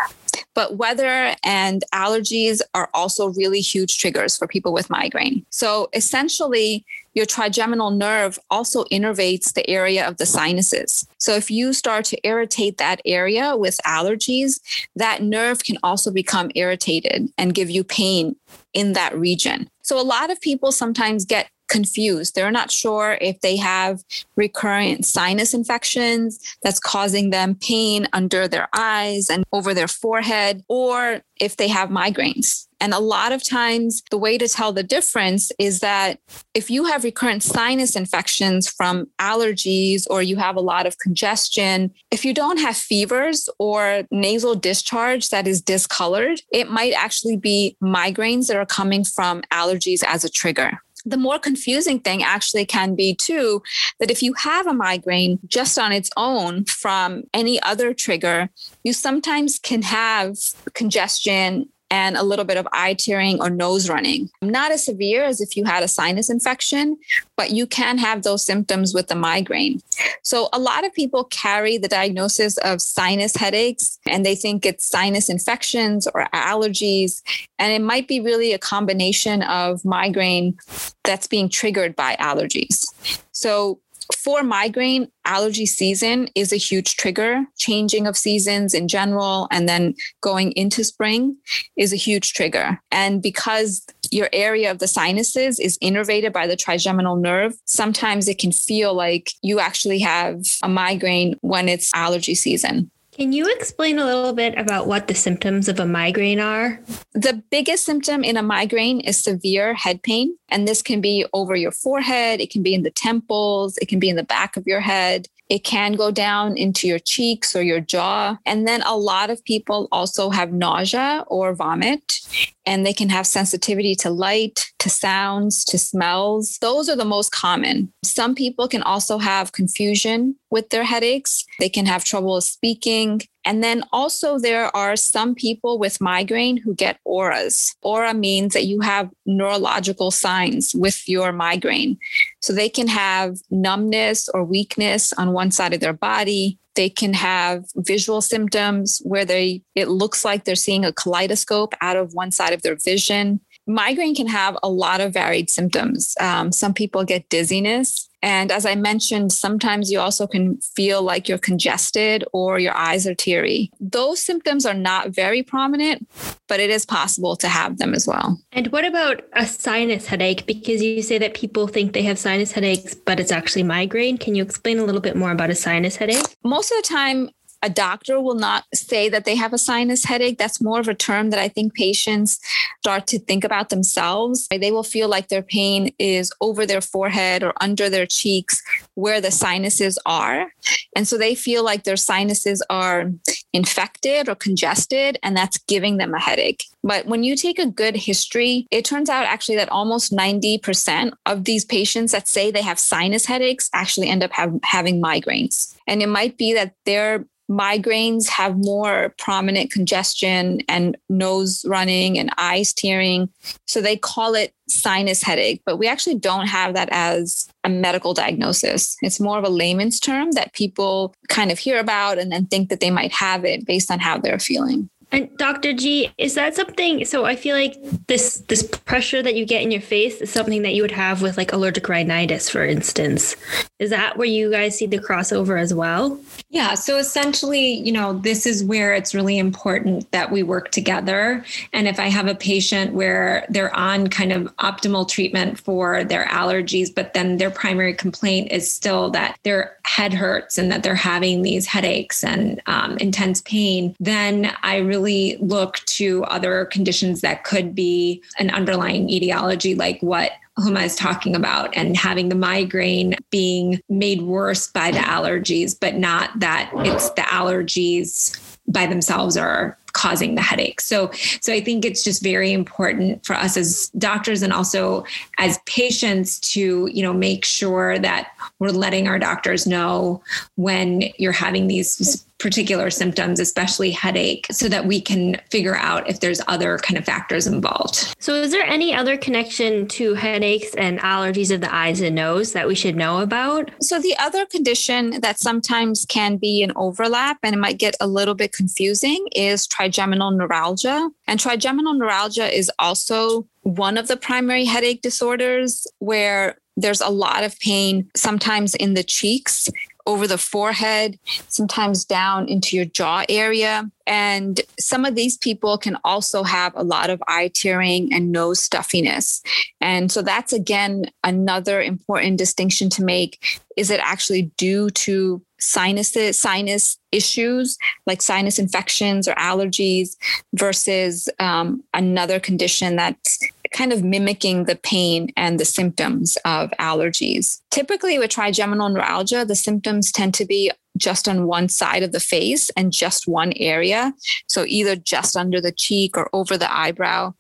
But 0.54 0.78
weather 0.78 1.36
and 1.44 1.84
allergies 1.94 2.62
are 2.74 2.90
also 2.94 3.28
really 3.30 3.62
huge 3.62 4.00
triggers 4.00 4.36
for 4.36 4.48
people 4.48 4.74
with 4.74 4.90
migraine. 4.90 5.46
So 5.52 5.90
essentially, 5.94 6.84
your 7.18 7.26
trigeminal 7.26 7.90
nerve 7.90 8.38
also 8.52 8.84
innervates 8.86 9.54
the 9.54 9.68
area 9.68 10.08
of 10.08 10.18
the 10.18 10.26
sinuses. 10.28 11.08
So 11.18 11.34
if 11.34 11.50
you 11.50 11.74
start 11.74 12.06
to 12.06 12.28
irritate 12.28 12.78
that 12.78 13.02
area 13.06 13.58
with 13.58 13.80
allergies, 13.88 14.60
that 14.96 15.24
nerve 15.24 15.64
can 15.64 15.80
also 15.82 16.12
become 16.12 16.52
irritated 16.54 17.34
and 17.36 17.56
give 17.56 17.72
you 17.72 17.84
pain 17.84 18.36
in 18.74 18.94
that 18.94 19.18
region. 19.18 19.68
So 19.82 20.00
a 20.00 20.06
lot 20.06 20.30
of 20.30 20.40
people 20.42 20.72
sometimes 20.72 21.26
get 21.26 21.50
confused. 21.68 22.36
They're 22.36 22.52
not 22.52 22.70
sure 22.70 23.18
if 23.20 23.42
they 23.42 23.58
have 23.58 24.04
recurrent 24.36 25.04
sinus 25.04 25.56
infections 25.56 26.40
that's 26.62 26.80
causing 26.80 27.32
them 27.32 27.56
pain 27.56 28.08
under 28.14 28.48
their 28.48 28.70
eyes 28.74 29.28
and 29.28 29.44
over 29.52 29.74
their 29.74 29.88
forehead, 29.88 30.64
or 30.68 31.22
if 31.40 31.58
they 31.58 31.68
have 31.68 31.90
migraines. 31.90 32.67
And 32.80 32.94
a 32.94 33.00
lot 33.00 33.32
of 33.32 33.44
times, 33.44 34.04
the 34.12 34.18
way 34.18 34.38
to 34.38 34.48
tell 34.48 34.72
the 34.72 34.84
difference 34.84 35.52
is 35.58 35.80
that 35.80 36.20
if 36.54 36.70
you 36.70 36.86
have 36.86 37.04
recurrent 37.04 37.44
sinus 37.44 37.96
infections 37.96 38.70
from 38.70 39.08
allergies 39.20 40.06
or 40.10 40.22
you 40.22 40.36
have 40.36 40.56
a 40.56 40.62
lot 40.62 40.86
of 40.86 41.00
congestion, 41.00 41.94
if 42.12 42.24
you 42.24 42.34
don't 42.34 42.60
have 42.60 42.78
fevers 42.78 43.50
or 43.58 44.04
nasal 44.12 44.56
discharge 44.56 45.30
that 45.30 45.48
is 45.48 45.62
discolored, 45.62 46.42
it 46.52 46.70
might 46.70 46.94
actually 46.94 47.38
be 47.38 47.76
migraines 47.82 48.48
that 48.48 48.58
are 48.58 48.66
coming 48.66 49.04
from 49.04 49.42
allergies 49.52 50.04
as 50.06 50.24
a 50.24 50.30
trigger. 50.30 50.80
The 51.06 51.18
more 51.18 51.40
confusing 51.40 52.00
thing 52.00 52.22
actually 52.22 52.66
can 52.66 52.94
be 52.94 53.16
too 53.16 53.64
that 54.00 54.12
if 54.12 54.22
you 54.22 54.34
have 54.34 54.68
a 54.68 54.74
migraine 54.74 55.40
just 55.48 55.80
on 55.80 55.94
its 55.94 56.10
own 56.18 56.66
from 56.66 57.24
any 57.34 57.62
other 57.62 57.94
trigger, 57.94 58.50
you 58.84 58.92
sometimes 58.92 59.58
can 59.58 59.84
have 59.84 60.36
congestion 60.74 61.70
and 61.90 62.18
a 62.18 62.24
little 62.24 62.46
bit 62.46 62.58
of 62.58 62.68
eye 62.72 62.94
tearing 62.94 63.40
or 63.42 63.50
nose 63.50 63.90
running. 63.90 64.30
Not 64.42 64.72
as 64.72 64.86
severe 64.86 65.24
as 65.24 65.42
if 65.42 65.56
you 65.56 65.64
had 65.64 65.84
a 65.84 65.88
sinus 65.88 66.30
infection, 66.30 66.98
but 67.36 67.52
you 67.52 67.66
can 67.66 67.98
have 67.98 68.24
those 68.24 68.46
symptoms 68.46 68.94
with 68.94 69.08
the 69.08 69.16
migraine. 69.16 69.82
So, 70.24 70.50
a 70.54 70.60
lot 70.60 70.86
of 70.86 70.94
people 70.94 71.26
carry 71.26 71.78
the 71.78 71.88
diagnosis 71.88 72.58
of 72.58 72.82
sinus 72.82 73.36
headaches 73.36 74.00
and 74.06 74.26
they 74.26 74.36
think 74.36 74.66
it's 74.66 74.86
sinus 74.86 75.30
infections 75.30 76.08
or 76.14 76.28
allergies. 76.34 77.22
And 77.60 77.72
it 77.72 77.82
might 77.82 78.08
be 78.08 78.20
really 78.20 78.54
a 78.54 78.60
combination 78.60 79.42
of 79.44 79.84
migraine 79.86 80.58
that's 81.04 81.28
being 81.28 81.50
triggered 81.50 81.96
by 81.96 82.16
allergies. 82.18 82.86
So, 83.32 83.80
for 84.16 84.44
migraine, 84.44 85.10
allergy 85.26 85.66
season 85.66 86.30
is 86.36 86.54
a 86.54 86.58
huge 86.58 86.96
trigger. 86.96 87.44
Changing 87.58 88.08
of 88.08 88.18
seasons 88.18 88.74
in 88.74 88.88
general, 88.88 89.48
and 89.52 89.68
then 89.68 89.96
going 90.22 90.52
into 90.54 90.84
spring 90.84 91.38
is 91.76 91.94
a 91.94 91.98
huge 91.98 92.34
trigger. 92.34 92.80
And 92.92 93.22
because 93.22 93.86
your 94.12 94.30
area 94.32 94.72
of 94.72 94.80
the 94.80 94.88
sinuses 94.88 95.60
is 95.60 95.78
innervated 95.80 96.34
by 96.34 96.48
the 96.48 96.56
trigeminal 96.56 97.16
nerve, 97.16 97.56
sometimes 97.66 98.28
it 98.28 98.40
can 98.40 98.52
feel 98.52 98.94
like 98.94 99.32
you 99.42 99.60
actually 99.60 100.00
have 100.00 100.44
a 100.64 100.70
migraine 100.70 101.38
when 101.42 101.68
it's 101.68 101.94
allergy 101.94 102.36
season. 102.36 102.90
Can 103.18 103.34
you 103.34 103.52
explain 103.52 103.98
a 103.98 104.06
little 104.06 104.32
bit 104.32 104.56
about 104.60 104.86
what 104.86 105.08
the 105.08 105.16
symptoms 105.16 105.68
of 105.68 105.80
a 105.80 105.88
migraine 105.88 106.40
are? 106.40 106.80
The 107.14 107.42
biggest 107.50 107.84
symptom 107.84 108.24
in 108.24 108.38
a 108.38 108.44
migraine 108.44 109.00
is 109.00 109.20
severe 109.20 109.74
head 109.74 110.04
pain. 110.04 110.38
And 110.50 110.68
this 110.68 110.84
can 110.84 111.02
be 111.02 111.26
over 111.34 111.56
your 111.56 111.72
forehead, 111.72 112.40
it 112.40 112.52
can 112.52 112.62
be 112.62 112.76
in 112.76 112.84
the 112.84 112.92
temples, 112.92 113.76
it 113.80 113.88
can 113.88 113.98
be 113.98 114.10
in 114.10 114.18
the 114.18 114.24
back 114.24 114.56
of 114.56 114.68
your 114.68 114.82
head. 114.82 115.26
It 115.50 115.64
can 115.64 115.94
go 115.94 116.12
down 116.12 116.58
into 116.58 116.88
your 116.88 117.00
cheeks 117.00 117.56
or 117.56 117.62
your 117.62 117.80
jaw. 117.80 118.38
And 118.46 118.68
then 118.68 118.82
a 118.84 118.98
lot 118.98 119.30
of 119.30 119.44
people 119.46 119.88
also 119.92 120.30
have 120.30 120.52
nausea 120.52 121.24
or 121.28 121.54
vomit 121.54 122.20
and 122.66 122.86
they 122.86 122.94
can 122.94 123.10
have 123.10 123.26
sensitivity 123.26 123.96
to 123.96 124.10
light, 124.10 124.70
to 124.80 124.90
sounds, 124.90 125.64
to 125.66 125.78
smells. 125.78 126.58
Those 126.60 126.90
are 126.90 126.98
the 126.98 127.06
most 127.06 127.32
common. 127.32 127.94
Some 128.04 128.36
people 128.36 128.68
can 128.68 128.84
also 128.84 129.18
have 129.18 129.54
confusion 129.54 130.36
with 130.52 130.70
their 130.70 130.84
headaches. 130.84 131.46
They 131.60 131.70
can 131.70 131.86
have 131.86 132.04
trouble 132.04 132.42
speaking. 132.42 133.22
And 133.48 133.64
then 133.64 133.82
also, 133.94 134.38
there 134.38 134.76
are 134.76 134.98
some 134.98 135.34
people 135.34 135.80
with 135.80 136.02
migraine 136.02 136.58
who 136.58 136.76
get 136.76 137.00
auras. 137.06 137.74
Aura 137.82 138.14
means 138.14 138.54
that 138.54 138.66
you 138.66 138.82
have 138.82 139.10
neurological 139.26 140.12
signs 140.12 140.76
with 140.76 141.08
your 141.08 141.32
migraine. 141.32 141.98
So 142.42 142.52
they 142.52 142.68
can 142.68 142.90
have 142.90 143.38
numbness 143.50 144.28
or 144.34 144.44
weakness 144.44 145.14
on 145.14 145.32
one 145.32 145.52
side 145.52 145.74
of 145.74 145.80
their 145.80 145.94
body. 145.94 146.60
They 146.76 146.90
can 146.90 147.14
have 147.14 147.64
visual 147.78 148.20
symptoms 148.20 149.02
where 149.06 149.24
they 149.24 149.64
it 149.76 149.88
looks 149.88 150.26
like 150.26 150.44
they're 150.44 150.56
seeing 150.56 150.84
a 150.84 150.92
kaleidoscope 150.92 151.74
out 151.80 151.96
of 151.96 152.14
one 152.14 152.32
side 152.32 152.52
of 152.52 152.64
their 152.64 152.76
vision. 152.76 153.40
Migraine 153.68 154.16
can 154.16 154.28
have 154.28 154.58
a 154.64 154.70
lot 154.70 155.02
of 155.02 155.14
varied 155.14 155.50
symptoms. 155.50 156.16
Um, 156.20 156.52
some 156.52 156.74
people 156.74 157.04
get 157.04 157.30
dizziness. 157.30 158.10
And 158.24 158.52
as 158.52 158.66
I 158.66 158.74
mentioned, 158.76 159.32
sometimes 159.32 159.92
you 159.92 160.00
also 160.00 160.26
can 160.26 160.58
feel 160.76 161.04
like 161.04 161.30
you're 161.30 161.38
congested 161.38 162.26
or 162.34 162.58
your 162.58 162.76
eyes 162.76 163.06
are 163.06 163.14
teary. 163.14 163.72
Those 163.80 164.20
symptoms 164.20 164.66
are 164.66 164.74
not 164.74 165.12
very 165.12 165.44
prominent, 165.44 166.10
but 166.48 166.60
it 166.60 166.72
is 166.72 166.86
possible 166.86 167.36
to 167.36 167.48
have 167.48 167.78
them 167.78 167.94
as 167.94 168.08
well. 168.08 168.40
And 168.52 168.72
what 168.72 168.86
about 168.86 169.22
a 169.34 169.46
sinus 169.46 170.08
headache? 170.08 170.48
Because 170.48 170.82
you 170.82 171.04
say 171.04 171.20
that 171.20 171.36
people 171.36 171.68
think 171.68 171.94
they 171.94 172.02
have 172.04 172.18
sinus 172.18 172.52
headaches, 172.52 172.96
but 172.96 173.20
it's 173.20 173.32
actually 173.32 173.64
migraine. 173.64 174.18
Can 174.18 174.34
you 174.34 174.44
explain 174.44 174.80
a 174.80 174.84
little 174.84 175.02
bit 175.02 175.16
more 175.16 175.32
about 175.32 175.52
a 175.52 175.56
sinus 175.56 175.96
headache? 175.96 176.26
Most 176.44 176.72
of 176.72 176.78
the 176.78 176.88
time, 176.88 177.30
a 177.62 177.70
doctor 177.70 178.22
will 178.22 178.36
not 178.36 178.66
say 178.74 179.10
that 179.10 179.26
they 179.26 179.36
have 179.36 179.54
a 179.54 179.58
sinus 179.58 180.06
headache. 180.06 180.38
That's 180.38 180.62
more 180.62 180.80
of 180.80 180.88
a 180.88 180.94
term 180.94 181.32
that 181.32 181.40
I 181.40 181.48
think 181.48 181.74
patients 181.74 182.40
start 182.80 183.08
to 183.08 183.20
think 183.20 183.44
about 183.44 183.70
themselves. 183.70 184.48
They 184.50 184.72
will 184.72 184.84
feel 184.84 185.10
like 185.10 185.30
their 185.30 185.42
pain 185.42 185.94
is 186.00 186.32
over 186.42 186.66
their 186.66 186.82
forehead 186.82 187.44
or 187.44 187.54
under 187.62 187.90
their 187.90 188.06
cheeks 188.06 188.62
where 188.96 189.22
the 189.22 189.32
sinuses 189.32 189.98
are. 190.06 190.52
And 190.96 191.08
so 191.08 191.18
they 191.18 191.36
feel 191.36 191.64
like 191.64 191.84
their 191.84 191.98
sinuses 191.98 192.64
are 192.70 193.12
infected 193.54 194.30
or 194.30 194.36
congested, 194.36 195.18
and 195.24 195.36
that's 195.36 195.58
giving 195.60 195.98
them 195.98 196.14
a 196.14 196.20
headache. 196.20 196.64
But 196.84 197.06
when 197.06 197.24
you 197.24 197.36
take 197.36 197.60
a 197.60 197.66
good 197.66 197.96
history, 197.96 198.68
it 198.72 198.86
turns 198.86 199.10
out 199.10 199.26
actually 199.26 199.58
that 199.58 199.70
almost 199.70 200.12
90% 200.12 201.12
of 201.26 201.44
these 201.44 201.66
patients 201.66 202.12
that 202.12 202.28
say 202.28 202.52
they 202.52 202.62
have 202.62 202.80
sinus 202.80 203.26
headaches 203.26 203.70
actually 203.74 204.10
end 204.10 204.24
up 204.24 204.32
have, 204.32 204.54
having 204.64 205.02
migraines. 205.02 205.76
And 205.88 206.02
it 206.02 206.08
might 206.08 206.38
be 206.38 206.54
that 206.54 206.74
they're 206.86 207.26
migraines 207.50 208.28
have 208.28 208.58
more 208.58 209.14
prominent 209.18 209.72
congestion 209.72 210.62
and 210.68 210.98
nose 211.10 211.64
running 211.66 212.18
and 212.20 212.30
eyes 212.38 212.74
tearing. 212.74 213.30
So 213.66 213.82
they 213.82 213.96
call 213.96 214.36
it 214.36 214.54
sinus 214.68 215.24
headache, 215.24 215.62
but 215.66 215.78
we 215.78 215.88
actually 215.88 216.16
don't 216.16 216.48
have 216.48 216.74
that 216.74 216.90
as 216.92 217.48
a 217.64 217.70
medical 217.70 218.14
diagnosis. 218.14 218.98
It's 219.02 219.20
more 219.20 219.38
of 219.38 219.46
a 219.46 219.50
layman's 219.50 220.00
term 220.00 220.32
that 220.32 220.54
people 220.54 221.16
kind 221.30 221.52
of 221.52 221.60
hear 221.60 221.80
about 221.80 222.18
and 222.18 222.32
then 222.32 222.48
think 222.48 222.70
that 222.70 222.82
they 222.82 222.92
might 222.92 223.14
have 223.14 223.46
it 223.46 223.66
based 223.66 223.90
on 223.92 224.00
how 224.00 224.18
they're 224.18 224.40
feeling. 224.40 224.90
And 225.12 225.36
Dr. 225.38 225.72
G, 225.72 226.12
is 226.18 226.36
that 226.36 226.54
something? 226.56 227.06
So 227.06 227.24
I 227.24 227.38
feel 227.38 227.56
like 227.56 227.78
this 228.08 228.40
this 228.50 228.64
pressure 228.64 229.24
that 229.24 229.36
you 229.36 229.46
get 229.46 229.62
in 229.62 229.72
your 229.72 229.82
face 229.82 230.20
is 230.20 230.30
something 230.30 230.64
that 230.64 230.74
you 230.74 230.82
would 230.82 230.92
have 230.92 231.22
with 231.22 231.38
like 231.38 231.54
allergic 231.54 231.88
rhinitis, 231.88 232.50
for 232.50 232.66
instance. 232.66 233.36
Is 233.80 233.90
that 233.92 234.18
where 234.18 234.28
you 234.28 234.52
guys 234.52 234.78
see 234.78 234.86
the 234.86 234.98
crossover 234.98 235.60
as 235.62 235.74
well? 235.74 236.20
Yeah. 236.50 236.74
So 236.74 236.98
essentially, 236.98 237.74
you 237.74 237.92
know, 237.92 238.14
this 238.14 238.46
is 238.46 238.66
where 238.66 238.94
it's 238.94 239.16
really 239.16 239.38
important 239.38 240.12
that 240.12 240.30
we 240.32 240.44
work 240.44 240.72
together. 240.72 241.46
And 241.72 241.88
if 241.88 242.00
I 242.00 242.08
have 242.08 242.28
a 242.28 242.36
patient 242.36 242.94
where 242.94 243.46
they're 243.50 243.74
on 243.76 244.10
kind 244.10 244.34
of 244.34 244.54
optimal 244.58 245.08
treatment 245.08 245.58
for 245.58 246.04
their 246.04 246.26
allergies, 246.26 246.94
but 246.94 247.14
then 247.14 247.38
their 247.38 247.52
primary 247.52 247.94
complaint 247.94 248.52
is 248.52 248.72
still 248.72 249.10
that 249.12 249.38
their 249.44 249.78
head 249.84 250.14
hurts 250.14 250.58
and 250.58 250.70
that 250.72 250.84
they're 250.84 250.96
having 250.96 251.44
these 251.44 251.66
headaches 251.66 252.24
and 252.24 252.62
um, 252.66 252.98
intense 252.98 253.42
pain, 253.42 253.96
then 254.00 254.54
I 254.64 254.78
really 254.78 254.97
really 254.98 255.38
look 255.40 255.78
to 255.86 256.24
other 256.26 256.66
conditions 256.66 257.22
that 257.22 257.44
could 257.44 257.76
be 257.76 258.24
an 258.40 258.50
underlying 258.50 259.10
etiology, 259.10 259.76
like 259.76 260.02
what 260.02 260.32
Huma 260.58 260.84
is 260.84 260.96
talking 260.96 261.36
about, 261.36 261.76
and 261.78 261.96
having 261.96 262.30
the 262.30 262.36
migraine 262.36 263.16
being 263.30 263.80
made 263.90 264.24
worse 264.24 264.68
by 264.68 264.90
the 264.90 264.98
allergies, 264.98 265.78
but 265.80 265.96
not 265.96 266.40
that 266.40 266.72
it's 266.78 267.12
the 267.12 267.22
allergies 267.22 268.40
by 268.68 268.88
themselves 268.88 269.38
are 269.38 269.78
causing 269.94 270.36
the 270.36 270.42
headache. 270.42 270.82
So 270.82 271.10
so 271.42 271.54
I 271.54 271.62
think 271.62 271.86
it's 271.86 272.04
just 272.04 272.22
very 272.22 272.52
important 272.52 273.26
for 273.26 273.34
us 273.34 273.56
as 273.56 273.90
doctors 273.98 274.42
and 274.42 274.52
also 274.52 275.06
as 275.38 275.60
patients 275.66 276.40
to, 276.52 276.90
you 276.92 277.02
know, 277.02 277.14
make 277.14 277.46
sure 277.46 277.98
that 278.00 278.30
we're 278.60 278.70
letting 278.70 279.08
our 279.08 279.18
doctors 279.20 279.66
know 279.66 280.22
when 280.56 281.04
you're 281.18 281.32
having 281.32 281.68
these 281.68 282.27
particular 282.40 282.90
symptoms, 282.90 283.40
especially 283.40 283.92
headache, 283.92 284.48
so 284.52 284.68
that 284.70 284.86
we 284.86 285.02
can 285.02 285.40
figure 285.50 285.76
out 285.76 286.10
if 286.10 286.20
there's 286.20 286.42
other 286.48 286.78
kind 286.80 286.98
of 286.98 287.06
factors 287.06 287.48
involved. 287.48 288.16
So, 288.20 288.36
is 288.36 288.52
there 288.52 288.66
any 288.66 288.94
other 288.94 289.18
connection 289.18 289.88
to 289.90 290.14
headaches 290.14 290.74
and 290.76 291.00
allergies 291.00 291.54
of 291.54 291.62
the 291.62 291.74
eyes 291.74 292.02
and 292.02 292.16
nose 292.16 292.54
that 292.54 292.68
we 292.68 292.76
should 292.76 292.96
know 292.96 293.20
about? 293.20 293.72
So, 293.82 294.00
the 294.00 294.16
other 294.20 294.46
condition 294.46 295.22
that 295.22 295.40
sometimes 295.40 296.06
can 296.08 296.38
be 296.38 296.62
an 296.64 296.72
overlap 296.76 297.38
and 297.44 297.56
it 297.56 297.60
might 297.60 297.80
get 297.80 297.96
a 298.00 298.08
little 298.08 298.36
bit 298.36 298.54
confusing 298.54 299.26
is 299.36 299.68
trigeminal 299.68 300.32
neuralgia. 300.32 301.10
And 301.28 301.40
trigeminal 301.40 301.94
neuralgia 301.94 302.56
is 302.56 302.72
also 302.80 303.48
one 303.62 303.98
of 303.98 304.08
the 304.08 304.18
primary 304.18 304.66
headache 304.66 305.02
disorders 305.02 305.86
where 306.00 306.58
there's 306.78 307.02
a 307.02 307.10
lot 307.10 307.44
of 307.44 307.60
pain, 307.60 308.10
sometimes 308.16 308.76
in 308.76 308.94
the 308.94 309.04
cheeks 309.04 309.68
over 310.08 310.26
the 310.26 310.38
forehead, 310.38 311.20
sometimes 311.50 312.06
down 312.06 312.48
into 312.48 312.76
your 312.76 312.86
jaw 312.86 313.26
area. 313.28 313.92
And 314.08 314.62
some 314.80 315.04
of 315.04 315.16
these 315.16 315.38
people 315.38 315.78
can 315.78 315.98
also 316.06 316.44
have 316.44 316.74
a 316.76 316.84
lot 316.84 317.10
of 317.10 317.22
eye 317.28 317.52
tearing 317.54 318.12
and 318.14 318.32
nose 318.32 318.62
stuffiness. 318.62 319.42
And 319.82 320.10
so 320.10 320.22
that's 320.22 320.54
again 320.54 321.12
another 321.24 321.82
important 321.82 322.38
distinction 322.38 322.90
to 322.92 323.04
make. 323.04 323.62
Is 323.76 323.92
it 323.92 324.00
actually 324.02 324.44
due 324.58 324.90
to 324.92 325.44
sinus 325.60 326.16
sinus 326.38 326.98
issues 327.12 327.80
like 328.06 328.22
sinus 328.22 328.60
infections 328.60 329.28
or 329.28 329.34
allergies 329.34 330.16
versus 330.54 331.28
um, 331.40 331.84
another 331.94 332.40
condition 332.40 332.96
that's 332.96 333.40
kind 333.72 333.94
of 333.94 334.04
mimicking 334.04 334.66
the 334.66 334.76
pain 334.76 335.30
and 335.36 335.60
the 335.60 335.66
symptoms 335.66 336.38
of 336.46 336.72
allergies. 336.80 337.62
Typically, 337.72 338.18
with 338.20 338.32
trigeminal 338.32 338.90
neuralgia, 338.90 339.46
the 339.46 339.56
symptoms 339.56 340.12
tend 340.12 340.34
to 340.36 340.46
be 340.46 340.72
just 340.98 341.28
on 341.30 341.46
one 341.46 341.70
side 341.70 342.04
of 342.04 342.12
the 342.12 342.20
face 342.20 342.70
and 342.72 342.92
just 342.92 343.28
one 343.28 343.54
area. 343.58 344.14
So 344.48 344.66
either 344.66 344.96
just 344.96 345.38
under 345.38 345.62
the 345.62 345.72
cheek 345.72 346.18
or 346.18 346.30
over 346.34 346.58
the 346.58 346.74
eyebrow. 346.76 347.34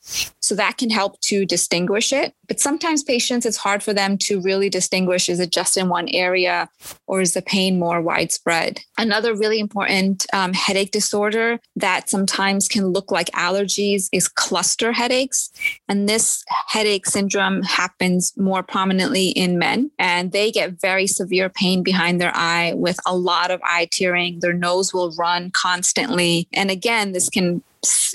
So 0.48 0.56
that 0.56 0.77
can 0.77 0.89
help 0.89 1.20
to 1.22 1.46
distinguish 1.46 2.13
it. 2.13 2.34
But 2.48 2.62
sometimes 2.62 3.04
patients, 3.04 3.46
it's 3.46 3.58
hard 3.58 3.84
for 3.84 3.94
them 3.94 4.18
to 4.20 4.39
really 4.39 4.70
distinguish 4.70 5.27
is 5.27 5.42
it 5.42 5.51
just 5.51 5.75
in 5.75 5.89
one 5.89 6.08
area 6.10 6.70
or 7.06 7.20
is 7.20 7.34
the 7.34 7.42
pain 7.42 7.77
more 7.77 8.01
widespread? 8.01 8.80
Another 8.98 9.36
really 9.36 9.60
important 9.60 10.25
um, 10.34 10.54
headache 10.54 10.92
disorder 10.92 11.60
that 11.75 12.10
sometimes 12.10 12.70
can 12.70 12.88
look 12.88 13.12
like 13.12 13.27
allergies 13.32 14.08
is 14.13 14.30
cluster 14.30 14.94
headaches. 14.94 15.51
And 15.89 16.08
this 16.08 16.46
headache 16.68 17.06
syndrome 17.06 17.63
happens 17.63 18.34
more 18.38 18.63
prominently 18.63 19.30
in 19.30 19.60
men, 19.60 19.92
and 20.00 20.32
they 20.32 20.51
get 20.51 20.80
very 20.80 21.08
severe 21.08 21.50
pain 21.50 21.84
behind 21.84 22.22
their 22.22 22.36
eye 22.36 22.74
with 22.75 23.00
a 23.06 23.16
lot 23.16 23.51
of 23.51 23.60
eye 23.63 23.89
tearing. 23.92 24.39
Their 24.39 24.54
nose 24.54 24.94
will 24.94 25.12
run 25.16 25.51
constantly. 25.51 26.48
And 26.54 26.72
again, 26.72 27.12
this 27.12 27.30
can 27.30 27.62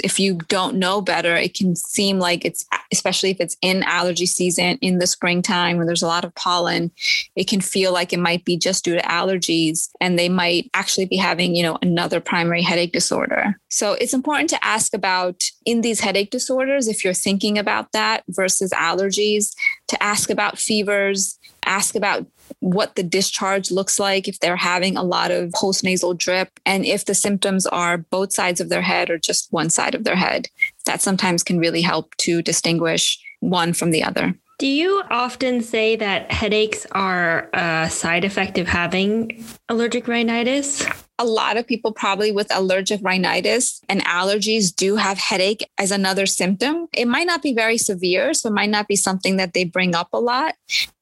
if 0.02 0.18
you 0.18 0.38
don't 0.48 0.76
know 0.76 1.00
better, 1.00 1.36
it 1.36 1.54
can 1.54 1.76
seem 1.76 2.18
like 2.18 2.44
it's, 2.44 2.64
especially 2.92 3.30
if 3.30 3.40
it's 3.40 3.56
in 3.62 3.82
allergy 3.84 4.26
season 4.26 4.78
in 4.80 4.98
the 4.98 5.06
springtime 5.06 5.76
when 5.76 5.86
there's 5.86 6.02
a 6.02 6.06
lot 6.06 6.24
of 6.24 6.34
pollen, 6.34 6.90
it 7.36 7.48
can 7.48 7.60
feel 7.60 7.92
like 7.92 8.12
it 8.12 8.18
might 8.18 8.44
be 8.44 8.56
just 8.56 8.84
due 8.84 8.94
to 8.94 9.02
allergies 9.02 9.88
and 10.00 10.18
they 10.18 10.28
might 10.28 10.70
actually 10.74 11.06
be 11.06 11.16
having, 11.16 11.54
you 11.54 11.62
know, 11.62 11.78
another 11.82 12.20
primary 12.20 12.62
headache 12.62 12.92
disorder. 12.92 13.58
So 13.70 13.92
it's 13.92 14.14
important 14.14 14.50
to 14.50 14.64
ask 14.64 14.94
about 14.94 15.42
in 15.64 15.80
these 15.80 16.00
headache 16.00 16.30
disorders, 16.30 16.88
if 16.88 17.04
you're 17.04 17.14
thinking 17.14 17.58
about 17.58 17.92
that 17.92 18.24
versus 18.28 18.70
allergies, 18.72 19.54
to 19.88 20.02
ask 20.02 20.30
about 20.30 20.58
fevers, 20.58 21.38
ask 21.64 21.94
about 21.94 22.26
what 22.60 22.94
the 22.94 23.02
discharge 23.02 23.70
looks 23.70 23.98
like 23.98 24.28
if 24.28 24.40
they're 24.40 24.56
having 24.56 24.96
a 24.96 25.02
lot 25.02 25.30
of 25.30 25.50
postnasal 25.50 26.16
drip 26.16 26.60
and 26.64 26.84
if 26.84 27.04
the 27.04 27.14
symptoms 27.14 27.66
are 27.66 27.98
both 27.98 28.32
sides 28.32 28.60
of 28.60 28.68
their 28.68 28.82
head 28.82 29.10
or 29.10 29.18
just 29.18 29.52
one 29.52 29.70
side 29.70 29.94
of 29.94 30.04
their 30.04 30.16
head. 30.16 30.48
That 30.86 31.02
sometimes 31.02 31.42
can 31.42 31.58
really 31.58 31.82
help 31.82 32.14
to 32.18 32.42
distinguish 32.42 33.22
one 33.40 33.72
from 33.72 33.90
the 33.90 34.02
other. 34.02 34.34
Do 34.58 34.68
you 34.68 35.02
often 35.10 35.60
say 35.60 35.96
that 35.96 36.30
headaches 36.30 36.86
are 36.92 37.50
a 37.52 37.90
side 37.90 38.24
effect 38.24 38.58
of 38.58 38.68
having 38.68 39.44
allergic 39.68 40.06
rhinitis? 40.06 40.86
A 41.18 41.24
lot 41.24 41.56
of 41.56 41.66
people, 41.66 41.92
probably 41.92 42.30
with 42.30 42.46
allergic 42.54 43.00
rhinitis 43.02 43.80
and 43.88 44.04
allergies, 44.04 44.72
do 44.74 44.94
have 44.94 45.18
headache 45.18 45.68
as 45.78 45.90
another 45.90 46.26
symptom. 46.26 46.86
It 46.94 47.08
might 47.08 47.26
not 47.26 47.42
be 47.42 47.52
very 47.54 47.76
severe, 47.76 48.34
so 48.34 48.50
it 48.50 48.54
might 48.54 48.70
not 48.70 48.86
be 48.86 48.94
something 48.94 49.36
that 49.36 49.52
they 49.52 49.64
bring 49.64 49.96
up 49.96 50.10
a 50.12 50.20
lot, 50.20 50.54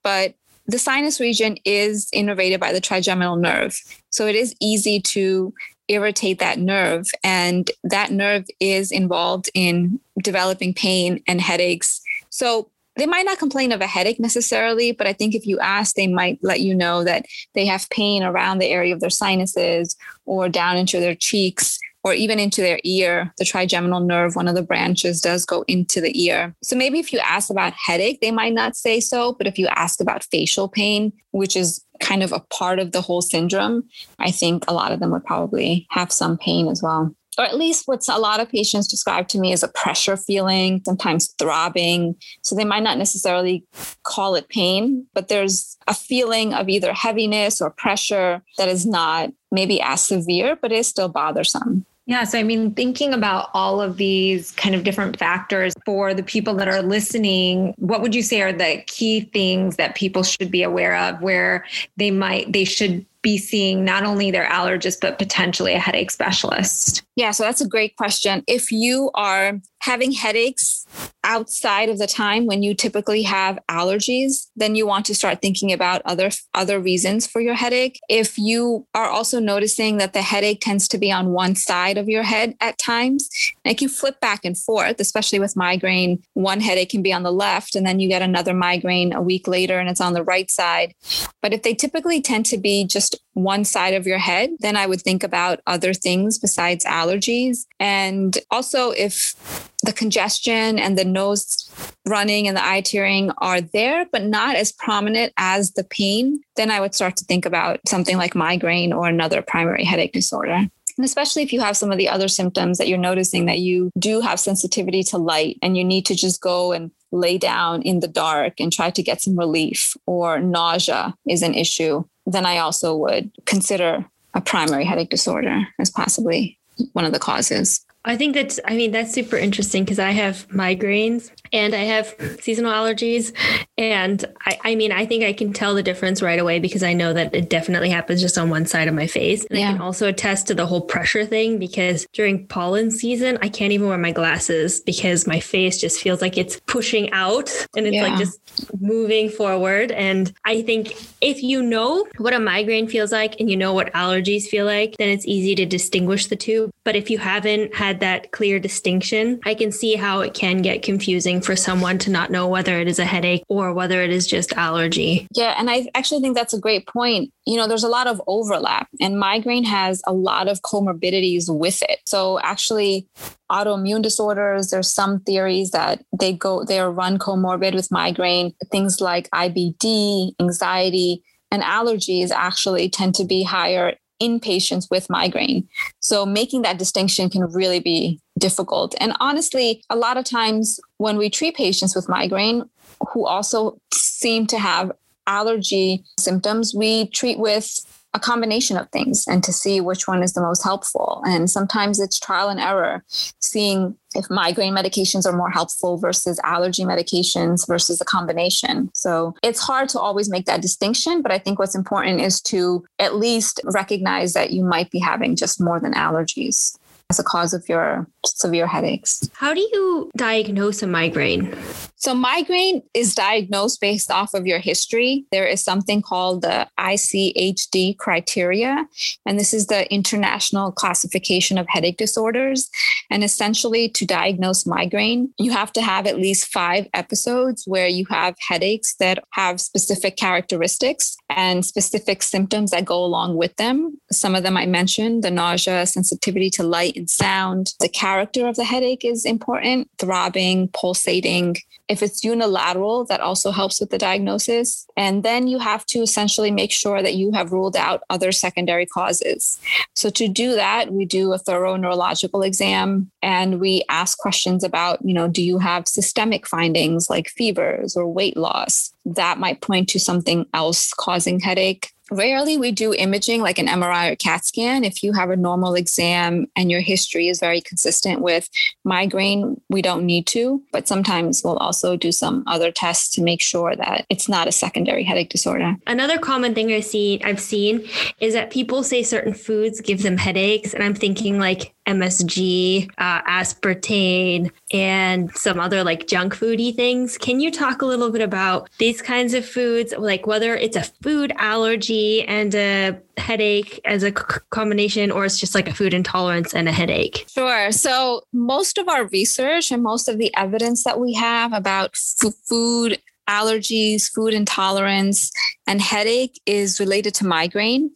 but 0.02 0.34
the 0.70 0.78
sinus 0.78 1.20
region 1.20 1.56
is 1.64 2.08
innervated 2.14 2.60
by 2.60 2.72
the 2.72 2.80
trigeminal 2.80 3.36
nerve. 3.36 3.80
So 4.10 4.26
it 4.26 4.34
is 4.34 4.54
easy 4.60 5.00
to 5.00 5.52
irritate 5.88 6.38
that 6.38 6.58
nerve. 6.58 7.08
And 7.24 7.70
that 7.84 8.12
nerve 8.12 8.44
is 8.60 8.92
involved 8.92 9.50
in 9.54 9.98
developing 10.22 10.72
pain 10.72 11.22
and 11.26 11.40
headaches. 11.40 12.00
So 12.30 12.70
they 12.96 13.06
might 13.06 13.24
not 13.24 13.38
complain 13.38 13.72
of 13.72 13.80
a 13.80 13.86
headache 13.86 14.20
necessarily, 14.20 14.92
but 14.92 15.06
I 15.06 15.12
think 15.12 15.34
if 15.34 15.46
you 15.46 15.58
ask, 15.58 15.94
they 15.94 16.06
might 16.06 16.38
let 16.42 16.60
you 16.60 16.74
know 16.74 17.02
that 17.04 17.26
they 17.54 17.66
have 17.66 17.90
pain 17.90 18.22
around 18.22 18.58
the 18.58 18.68
area 18.68 18.94
of 18.94 19.00
their 19.00 19.10
sinuses 19.10 19.96
or 20.26 20.48
down 20.48 20.76
into 20.76 21.00
their 21.00 21.14
cheeks 21.14 21.78
or 22.02 22.14
even 22.14 22.38
into 22.38 22.60
their 22.60 22.80
ear. 22.84 23.32
The 23.38 23.44
trigeminal 23.44 24.00
nerve, 24.00 24.36
one 24.36 24.48
of 24.48 24.54
the 24.54 24.62
branches, 24.62 25.20
does 25.20 25.44
go 25.44 25.64
into 25.68 26.00
the 26.00 26.24
ear. 26.24 26.54
So 26.62 26.76
maybe 26.76 26.98
if 26.98 27.12
you 27.12 27.18
ask 27.20 27.50
about 27.50 27.74
headache, 27.74 28.20
they 28.20 28.30
might 28.30 28.54
not 28.54 28.76
say 28.76 29.00
so. 29.00 29.32
But 29.32 29.46
if 29.46 29.58
you 29.58 29.66
ask 29.68 30.00
about 30.00 30.24
facial 30.24 30.68
pain, 30.68 31.12
which 31.32 31.56
is 31.56 31.84
kind 32.00 32.22
of 32.22 32.32
a 32.32 32.40
part 32.40 32.78
of 32.78 32.92
the 32.92 33.02
whole 33.02 33.20
syndrome, 33.20 33.84
I 34.18 34.30
think 34.30 34.64
a 34.66 34.74
lot 34.74 34.92
of 34.92 35.00
them 35.00 35.10
would 35.10 35.24
probably 35.24 35.86
have 35.90 36.12
some 36.12 36.38
pain 36.38 36.68
as 36.68 36.82
well 36.82 37.14
or 37.38 37.44
at 37.44 37.56
least 37.56 37.88
what 37.88 38.06
a 38.08 38.18
lot 38.18 38.38
of 38.38 38.50
patients 38.50 38.86
describe 38.86 39.26
to 39.28 39.38
me 39.38 39.52
as 39.52 39.62
a 39.62 39.68
pressure 39.68 40.16
feeling, 40.16 40.82
sometimes 40.84 41.34
throbbing. 41.38 42.14
So 42.42 42.54
they 42.54 42.66
might 42.66 42.82
not 42.82 42.98
necessarily 42.98 43.64
call 44.02 44.34
it 44.34 44.50
pain, 44.50 45.06
but 45.14 45.28
there's 45.28 45.78
a 45.86 45.94
feeling 45.94 46.52
of 46.52 46.68
either 46.68 46.92
heaviness 46.92 47.62
or 47.62 47.70
pressure 47.70 48.42
that 48.58 48.68
is 48.68 48.84
not 48.84 49.30
maybe 49.50 49.80
as 49.80 50.06
severe, 50.06 50.54
but 50.60 50.70
is 50.70 50.86
still 50.88 51.08
bothersome. 51.08 51.86
Yeah. 52.10 52.24
So, 52.24 52.40
I 52.40 52.42
mean, 52.42 52.74
thinking 52.74 53.14
about 53.14 53.50
all 53.54 53.80
of 53.80 53.96
these 53.96 54.50
kind 54.50 54.74
of 54.74 54.82
different 54.82 55.16
factors 55.16 55.72
for 55.86 56.12
the 56.12 56.24
people 56.24 56.54
that 56.54 56.66
are 56.66 56.82
listening, 56.82 57.72
what 57.78 58.02
would 58.02 58.16
you 58.16 58.22
say 58.24 58.42
are 58.42 58.52
the 58.52 58.82
key 58.88 59.20
things 59.32 59.76
that 59.76 59.94
people 59.94 60.24
should 60.24 60.50
be 60.50 60.64
aware 60.64 60.96
of 60.96 61.22
where 61.22 61.64
they 61.98 62.10
might, 62.10 62.52
they 62.52 62.64
should 62.64 63.06
be 63.22 63.38
seeing 63.38 63.84
not 63.84 64.02
only 64.02 64.32
their 64.32 64.46
allergist, 64.46 65.00
but 65.00 65.18
potentially 65.18 65.72
a 65.72 65.78
headache 65.78 66.10
specialist? 66.10 67.04
Yeah, 67.20 67.32
so 67.32 67.42
that's 67.42 67.60
a 67.60 67.68
great 67.68 67.96
question. 67.96 68.42
If 68.46 68.72
you 68.72 69.10
are 69.12 69.60
having 69.82 70.10
headaches 70.10 70.86
outside 71.22 71.90
of 71.90 71.98
the 71.98 72.06
time 72.06 72.46
when 72.46 72.62
you 72.62 72.74
typically 72.74 73.22
have 73.24 73.58
allergies, 73.70 74.48
then 74.56 74.74
you 74.74 74.86
want 74.86 75.04
to 75.04 75.14
start 75.14 75.42
thinking 75.42 75.70
about 75.70 76.00
other 76.06 76.30
other 76.54 76.80
reasons 76.80 77.26
for 77.26 77.42
your 77.42 77.52
headache. 77.52 78.00
If 78.08 78.38
you 78.38 78.86
are 78.94 79.10
also 79.10 79.38
noticing 79.38 79.98
that 79.98 80.14
the 80.14 80.22
headache 80.22 80.62
tends 80.62 80.88
to 80.88 80.98
be 80.98 81.12
on 81.12 81.28
one 81.28 81.56
side 81.56 81.98
of 81.98 82.08
your 82.08 82.22
head 82.22 82.54
at 82.58 82.78
times, 82.78 83.28
like 83.66 83.82
you 83.82 83.90
flip 83.90 84.18
back 84.20 84.46
and 84.46 84.56
forth, 84.56 84.98
especially 84.98 85.40
with 85.40 85.58
migraine, 85.58 86.22
one 86.32 86.60
headache 86.60 86.88
can 86.88 87.02
be 87.02 87.12
on 87.12 87.22
the 87.22 87.32
left 87.32 87.74
and 87.74 87.86
then 87.86 88.00
you 88.00 88.08
get 88.08 88.22
another 88.22 88.54
migraine 88.54 89.12
a 89.12 89.20
week 89.20 89.46
later 89.46 89.78
and 89.78 89.90
it's 89.90 90.00
on 90.00 90.14
the 90.14 90.24
right 90.24 90.50
side. 90.50 90.94
But 91.42 91.52
if 91.52 91.64
they 91.64 91.74
typically 91.74 92.22
tend 92.22 92.46
to 92.46 92.56
be 92.56 92.86
just 92.86 93.20
one 93.34 93.64
side 93.64 93.94
of 93.94 94.06
your 94.06 94.18
head, 94.18 94.50
then 94.60 94.76
I 94.76 94.86
would 94.86 95.00
think 95.00 95.22
about 95.22 95.60
other 95.66 95.94
things 95.94 96.38
besides 96.38 96.84
allergies. 96.84 97.66
And 97.78 98.36
also 98.50 98.90
if 98.90 99.34
the 99.82 99.92
congestion 99.92 100.78
and 100.78 100.98
the 100.98 101.04
nose 101.04 101.70
running 102.06 102.48
and 102.48 102.56
the 102.56 102.66
eye 102.66 102.82
tearing 102.82 103.30
are 103.38 103.60
there, 103.60 104.06
but 104.12 104.24
not 104.24 104.56
as 104.56 104.72
prominent 104.72 105.32
as 105.36 105.72
the 105.72 105.84
pain, 105.84 106.40
then 106.56 106.70
I 106.70 106.80
would 106.80 106.94
start 106.94 107.16
to 107.16 107.24
think 107.24 107.46
about 107.46 107.80
something 107.88 108.16
like 108.16 108.34
migraine 108.34 108.92
or 108.92 109.06
another 109.08 109.42
primary 109.42 109.84
headache 109.84 110.12
disorder. 110.12 110.66
And 111.00 111.04
especially 111.04 111.42
if 111.42 111.52
you 111.52 111.60
have 111.60 111.78
some 111.78 111.90
of 111.90 111.96
the 111.96 112.10
other 112.10 112.28
symptoms 112.28 112.76
that 112.76 112.88
you're 112.88 112.98
noticing 112.98 113.46
that 113.46 113.60
you 113.60 113.90
do 113.98 114.20
have 114.20 114.38
sensitivity 114.38 115.02
to 115.04 115.18
light 115.18 115.56
and 115.62 115.76
you 115.76 115.84
need 115.84 116.04
to 116.06 116.14
just 116.14 116.42
go 116.42 116.72
and 116.72 116.90
lay 117.12 117.38
down 117.38 117.82
in 117.82 118.00
the 118.00 118.08
dark 118.08 118.54
and 118.60 118.72
try 118.72 118.90
to 118.90 119.02
get 119.02 119.20
some 119.20 119.38
relief, 119.38 119.94
or 120.06 120.40
nausea 120.40 121.14
is 121.28 121.42
an 121.42 121.54
issue, 121.54 122.04
then 122.26 122.46
I 122.46 122.58
also 122.58 122.96
would 122.96 123.30
consider 123.46 124.04
a 124.34 124.40
primary 124.40 124.84
headache 124.84 125.10
disorder 125.10 125.66
as 125.78 125.90
possibly 125.90 126.58
one 126.92 127.04
of 127.04 127.12
the 127.12 127.18
causes. 127.18 127.84
I 128.04 128.16
think 128.16 128.34
that's, 128.34 128.58
I 128.64 128.76
mean, 128.76 128.92
that's 128.92 129.12
super 129.12 129.36
interesting 129.36 129.84
because 129.84 129.98
I 129.98 130.12
have 130.12 130.48
migraines 130.48 131.30
and 131.52 131.74
I 131.74 131.84
have 131.84 132.14
seasonal 132.40 132.72
allergies. 132.72 133.34
And 133.76 134.24
I, 134.46 134.58
I 134.64 134.74
mean, 134.74 134.90
I 134.90 135.04
think 135.04 135.24
I 135.24 135.34
can 135.34 135.52
tell 135.52 135.74
the 135.74 135.82
difference 135.82 136.22
right 136.22 136.38
away 136.38 136.60
because 136.60 136.82
I 136.82 136.94
know 136.94 137.12
that 137.12 137.34
it 137.34 137.50
definitely 137.50 137.90
happens 137.90 138.22
just 138.22 138.38
on 138.38 138.48
one 138.48 138.64
side 138.64 138.88
of 138.88 138.94
my 138.94 139.06
face. 139.06 139.44
And 139.46 139.58
yeah. 139.58 139.68
I 139.68 139.72
can 139.72 139.82
also 139.82 140.08
attest 140.08 140.46
to 140.46 140.54
the 140.54 140.66
whole 140.66 140.80
pressure 140.80 141.26
thing 141.26 141.58
because 141.58 142.06
during 142.14 142.46
pollen 142.46 142.90
season, 142.90 143.38
I 143.42 143.50
can't 143.50 143.72
even 143.72 143.88
wear 143.88 143.98
my 143.98 144.12
glasses 144.12 144.80
because 144.80 145.26
my 145.26 145.40
face 145.40 145.78
just 145.78 146.00
feels 146.00 146.22
like 146.22 146.38
it's 146.38 146.58
pushing 146.66 147.10
out 147.12 147.50
and 147.76 147.86
it's 147.86 147.96
yeah. 147.96 148.04
like 148.04 148.18
just 148.18 148.40
moving 148.80 149.28
forward. 149.28 149.92
And 149.92 150.32
I 150.46 150.62
think 150.62 150.94
if 151.20 151.42
you 151.42 151.62
know 151.62 152.06
what 152.16 152.32
a 152.32 152.40
migraine 152.40 152.88
feels 152.88 153.12
like 153.12 153.38
and 153.40 153.50
you 153.50 153.58
know 153.58 153.74
what 153.74 153.92
allergies 153.92 154.44
feel 154.44 154.64
like, 154.64 154.96
then 154.96 155.10
it's 155.10 155.26
easy 155.26 155.54
to 155.56 155.66
distinguish 155.66 156.28
the 156.28 156.36
two. 156.36 156.70
But 156.84 156.96
if 156.96 157.10
you 157.10 157.18
haven't 157.18 157.74
had 157.74 157.89
had 157.90 158.00
that 158.00 158.30
clear 158.30 158.60
distinction, 158.60 159.40
I 159.44 159.54
can 159.54 159.72
see 159.72 159.96
how 159.96 160.20
it 160.20 160.32
can 160.32 160.62
get 160.62 160.82
confusing 160.82 161.40
for 161.40 161.56
someone 161.56 161.98
to 161.98 162.10
not 162.10 162.30
know 162.30 162.46
whether 162.46 162.78
it 162.78 162.86
is 162.86 163.00
a 163.00 163.04
headache 163.04 163.42
or 163.48 163.72
whether 163.72 164.00
it 164.00 164.10
is 164.10 164.28
just 164.28 164.52
allergy. 164.52 165.26
Yeah. 165.34 165.56
And 165.58 165.68
I 165.68 165.88
actually 165.96 166.20
think 166.20 166.36
that's 166.36 166.54
a 166.54 166.60
great 166.60 166.86
point. 166.86 167.32
You 167.46 167.56
know, 167.56 167.66
there's 167.66 167.82
a 167.82 167.88
lot 167.88 168.06
of 168.06 168.22
overlap, 168.28 168.86
and 169.00 169.18
migraine 169.18 169.64
has 169.64 170.02
a 170.06 170.12
lot 170.12 170.46
of 170.46 170.60
comorbidities 170.60 171.46
with 171.48 171.82
it. 171.82 171.98
So, 172.06 172.38
actually, 172.40 173.08
autoimmune 173.50 174.02
disorders 174.02 174.70
there's 174.70 174.92
some 174.92 175.18
theories 175.20 175.72
that 175.72 176.04
they 176.20 176.32
go 176.32 176.64
they 176.64 176.78
are 176.78 176.92
run 176.92 177.18
comorbid 177.18 177.74
with 177.74 177.90
migraine 177.90 178.52
things 178.70 179.00
like 179.00 179.28
ibd 179.30 180.30
anxiety 180.40 181.20
and 181.50 181.64
allergies 181.64 182.30
actually 182.30 182.88
tend 182.88 183.12
to 183.12 183.24
be 183.24 183.42
higher 183.42 183.96
in 184.20 184.38
patients 184.38 184.88
with 184.90 185.10
migraine. 185.10 185.68
So 185.98 186.24
making 186.24 186.62
that 186.62 186.78
distinction 186.78 187.30
can 187.30 187.42
really 187.52 187.80
be 187.80 188.20
difficult. 188.38 188.94
And 189.00 189.14
honestly, 189.18 189.82
a 189.90 189.96
lot 189.96 190.16
of 190.16 190.24
times 190.24 190.78
when 190.98 191.16
we 191.16 191.30
treat 191.30 191.56
patients 191.56 191.96
with 191.96 192.08
migraine 192.08 192.68
who 193.12 193.26
also 193.26 193.78
seem 193.92 194.46
to 194.48 194.58
have 194.58 194.92
allergy 195.26 196.04
symptoms, 196.18 196.74
we 196.74 197.06
treat 197.08 197.38
with 197.38 197.80
a 198.12 198.18
combination 198.18 198.76
of 198.76 198.88
things 198.90 199.24
and 199.28 199.44
to 199.44 199.52
see 199.52 199.80
which 199.80 200.08
one 200.08 200.22
is 200.22 200.32
the 200.32 200.40
most 200.40 200.62
helpful. 200.62 201.22
And 201.26 201.48
sometimes 201.48 202.00
it's 202.00 202.18
trial 202.18 202.48
and 202.48 202.58
error, 202.58 203.04
seeing 203.40 203.96
if 204.14 204.28
migraine 204.28 204.74
medications 204.74 205.24
are 205.26 205.36
more 205.36 205.50
helpful 205.50 205.96
versus 205.96 206.40
allergy 206.42 206.82
medications 206.82 207.66
versus 207.66 208.00
a 208.00 208.04
combination. 208.04 208.90
So 208.94 209.34
it's 209.42 209.60
hard 209.60 209.88
to 209.90 210.00
always 210.00 210.28
make 210.28 210.46
that 210.46 210.62
distinction, 210.62 211.22
but 211.22 211.30
I 211.30 211.38
think 211.38 211.58
what's 211.58 211.76
important 211.76 212.20
is 212.20 212.40
to 212.42 212.84
at 212.98 213.14
least 213.14 213.60
recognize 213.64 214.32
that 214.32 214.50
you 214.50 214.64
might 214.64 214.90
be 214.90 214.98
having 214.98 215.36
just 215.36 215.60
more 215.60 215.78
than 215.78 215.94
allergies 215.94 216.76
as 217.10 217.18
a 217.18 217.24
cause 217.24 217.52
of 217.52 217.68
your 217.68 218.08
severe 218.24 218.66
headaches. 218.66 219.28
How 219.34 219.52
do 219.52 219.60
you 219.60 220.10
diagnose 220.16 220.82
a 220.82 220.86
migraine? 220.86 221.54
So, 221.96 222.14
migraine 222.14 222.82
is 222.94 223.14
diagnosed 223.14 223.80
based 223.80 224.10
off 224.10 224.32
of 224.32 224.46
your 224.46 224.60
history. 224.60 225.26
There 225.32 225.46
is 225.46 225.62
something 225.62 226.00
called 226.00 226.40
the 226.40 226.66
ICHD 226.78 227.98
criteria, 227.98 228.86
and 229.26 229.38
this 229.38 229.52
is 229.52 229.66
the 229.66 229.92
International 229.92 230.72
Classification 230.72 231.58
of 231.58 231.66
Headache 231.68 231.98
Disorders. 231.98 232.70
And 233.10 233.22
essentially, 233.22 233.88
to 233.90 234.06
diagnose 234.06 234.64
migraine, 234.64 235.34
you 235.38 235.50
have 235.50 235.72
to 235.74 235.82
have 235.82 236.06
at 236.06 236.16
least 236.16 236.46
five 236.46 236.86
episodes 236.94 237.64
where 237.66 237.88
you 237.88 238.06
have 238.08 238.34
headaches 238.48 238.94
that 239.00 239.22
have 239.32 239.60
specific 239.60 240.16
characteristics 240.16 241.16
and 241.28 241.66
specific 241.66 242.22
symptoms 242.22 242.70
that 242.70 242.84
go 242.84 243.04
along 243.04 243.36
with 243.36 243.54
them. 243.56 243.98
Some 244.10 244.34
of 244.34 244.42
them 244.42 244.56
I 244.56 244.66
mentioned 244.66 245.22
the 245.22 245.30
nausea, 245.30 245.86
sensitivity 245.86 246.50
to 246.50 246.62
light 246.62 246.96
and 247.00 247.10
sound, 247.10 247.74
the 247.80 247.88
character 247.88 248.46
of 248.46 248.56
the 248.56 248.64
headache 248.64 249.04
is 249.04 249.24
important, 249.24 249.88
throbbing, 249.98 250.68
pulsating. 250.68 251.56
If 251.88 252.02
it's 252.02 252.22
unilateral, 252.22 253.04
that 253.06 253.20
also 253.20 253.50
helps 253.50 253.80
with 253.80 253.90
the 253.90 253.98
diagnosis. 253.98 254.86
And 254.96 255.24
then 255.24 255.48
you 255.48 255.58
have 255.58 255.84
to 255.86 256.02
essentially 256.02 256.50
make 256.50 256.70
sure 256.70 257.02
that 257.02 257.14
you 257.14 257.32
have 257.32 257.52
ruled 257.52 257.76
out 257.76 258.02
other 258.10 258.30
secondary 258.30 258.86
causes. 258.86 259.58
So 259.96 260.10
to 260.10 260.28
do 260.28 260.54
that, 260.54 260.92
we 260.92 261.04
do 261.04 261.32
a 261.32 261.38
thorough 261.38 261.76
neurological 261.76 262.42
exam 262.42 263.10
and 263.22 263.58
we 263.58 263.82
ask 263.88 264.18
questions 264.18 264.62
about, 264.62 264.98
you 265.04 265.14
know, 265.14 265.26
do 265.26 265.42
you 265.42 265.58
have 265.58 265.88
systemic 265.88 266.46
findings 266.46 267.10
like 267.10 267.28
fevers 267.30 267.96
or 267.96 268.06
weight 268.06 268.36
loss? 268.36 268.92
That 269.04 269.38
might 269.38 269.60
point 269.62 269.88
to 269.88 269.98
something 269.98 270.46
else 270.54 270.92
causing 270.92 271.40
headache 271.40 271.90
rarely 272.10 272.56
we 272.56 272.72
do 272.72 272.92
imaging 272.92 273.42
like 273.42 273.58
an 273.58 273.66
MRI 273.66 274.12
or 274.12 274.16
CAT 274.16 274.44
scan. 274.44 274.84
If 274.84 275.02
you 275.02 275.12
have 275.12 275.30
a 275.30 275.36
normal 275.36 275.74
exam 275.74 276.46
and 276.56 276.70
your 276.70 276.80
history 276.80 277.28
is 277.28 277.40
very 277.40 277.60
consistent 277.60 278.20
with 278.20 278.48
migraine, 278.84 279.60
we 279.68 279.82
don't 279.82 280.04
need 280.04 280.26
to. 280.28 280.62
But 280.72 280.88
sometimes 280.88 281.42
we'll 281.44 281.56
also 281.58 281.96
do 281.96 282.12
some 282.12 282.44
other 282.46 282.72
tests 282.72 283.14
to 283.14 283.22
make 283.22 283.40
sure 283.40 283.76
that 283.76 284.06
it's 284.08 284.28
not 284.28 284.48
a 284.48 284.52
secondary 284.52 285.04
headache 285.04 285.30
disorder. 285.30 285.76
Another 285.86 286.18
common 286.18 286.54
thing 286.54 286.72
I've 286.72 286.84
seen 286.84 287.20
I've 287.24 287.40
seen 287.40 287.88
is 288.20 288.34
that 288.34 288.50
people 288.50 288.82
say 288.82 289.02
certain 289.02 289.34
foods 289.34 289.80
give 289.80 290.02
them 290.02 290.16
headaches, 290.16 290.74
and 290.74 290.82
I'm 290.82 290.94
thinking 290.94 291.38
like 291.38 291.74
MSG, 291.86 292.90
uh, 292.98 293.22
aspartame, 293.22 294.50
and 294.72 295.34
some 295.36 295.58
other 295.58 295.82
like 295.82 296.06
junk 296.06 296.34
foody 296.34 296.74
things. 296.74 297.18
Can 297.18 297.40
you 297.40 297.50
talk 297.50 297.82
a 297.82 297.86
little 297.86 298.10
bit 298.10 298.22
about 298.22 298.68
these 298.78 299.02
kinds 299.02 299.34
of 299.34 299.44
foods, 299.44 299.92
like 299.96 300.26
whether 300.26 300.54
it's 300.54 300.76
a 300.76 300.84
food 301.02 301.32
allergy 301.36 301.99
and 302.26 302.54
a 302.54 302.98
headache 303.16 303.80
as 303.84 304.02
a 304.02 304.10
c- 304.10 304.40
combination, 304.50 305.10
or 305.10 305.24
it's 305.24 305.38
just 305.38 305.54
like 305.54 305.68
a 305.68 305.74
food 305.74 305.94
intolerance 305.94 306.54
and 306.54 306.68
a 306.68 306.72
headache? 306.72 307.26
Sure. 307.28 307.72
So, 307.72 308.22
most 308.32 308.78
of 308.78 308.88
our 308.88 309.06
research 309.08 309.70
and 309.70 309.82
most 309.82 310.08
of 310.08 310.18
the 310.18 310.34
evidence 310.36 310.84
that 310.84 311.00
we 311.00 311.12
have 311.14 311.52
about 311.52 311.90
f- 311.94 312.34
food 312.48 312.98
allergies, 313.30 314.10
food 314.12 314.34
intolerance, 314.34 315.30
and 315.66 315.80
headache 315.80 316.40
is 316.46 316.80
related 316.80 317.14
to 317.14 317.24
migraine. 317.24 317.90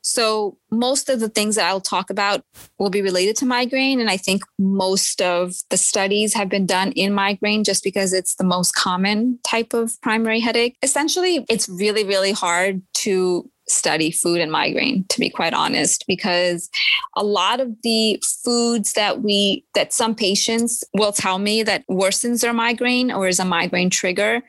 So, 0.00 0.58
most 0.70 1.08
of 1.08 1.18
the 1.20 1.28
things 1.28 1.56
that 1.56 1.66
I'll 1.66 1.80
talk 1.80 2.10
about 2.10 2.44
will 2.78 2.90
be 2.90 3.02
related 3.02 3.36
to 3.36 3.46
migraine. 3.46 4.00
And 4.00 4.08
I 4.08 4.16
think 4.16 4.42
most 4.58 5.20
of 5.20 5.54
the 5.70 5.76
studies 5.76 6.34
have 6.34 6.48
been 6.48 6.66
done 6.66 6.92
in 6.92 7.12
migraine 7.12 7.64
just 7.64 7.82
because 7.82 8.12
it's 8.12 8.36
the 8.36 8.44
most 8.44 8.74
common 8.74 9.38
type 9.44 9.74
of 9.74 10.00
primary 10.02 10.40
headache. 10.40 10.76
Essentially, 10.82 11.44
it's 11.48 11.68
really, 11.68 12.04
really 12.04 12.32
hard 12.32 12.82
to 13.06 13.48
study 13.68 14.10
food 14.10 14.40
and 14.40 14.52
migraine 14.52 15.04
to 15.08 15.18
be 15.18 15.28
quite 15.28 15.52
honest 15.52 16.04
because 16.06 16.70
a 17.16 17.24
lot 17.24 17.58
of 17.58 17.70
the 17.82 18.20
foods 18.44 18.92
that 18.92 19.22
we 19.22 19.64
that 19.74 19.92
some 19.92 20.14
patients 20.14 20.84
will 20.94 21.12
tell 21.12 21.38
me 21.38 21.64
that 21.64 21.84
worsens 21.88 22.42
their 22.42 22.52
migraine 22.52 23.10
or 23.10 23.26
is 23.26 23.40
a 23.40 23.44
migraine 23.44 23.90
trigger 23.90 24.40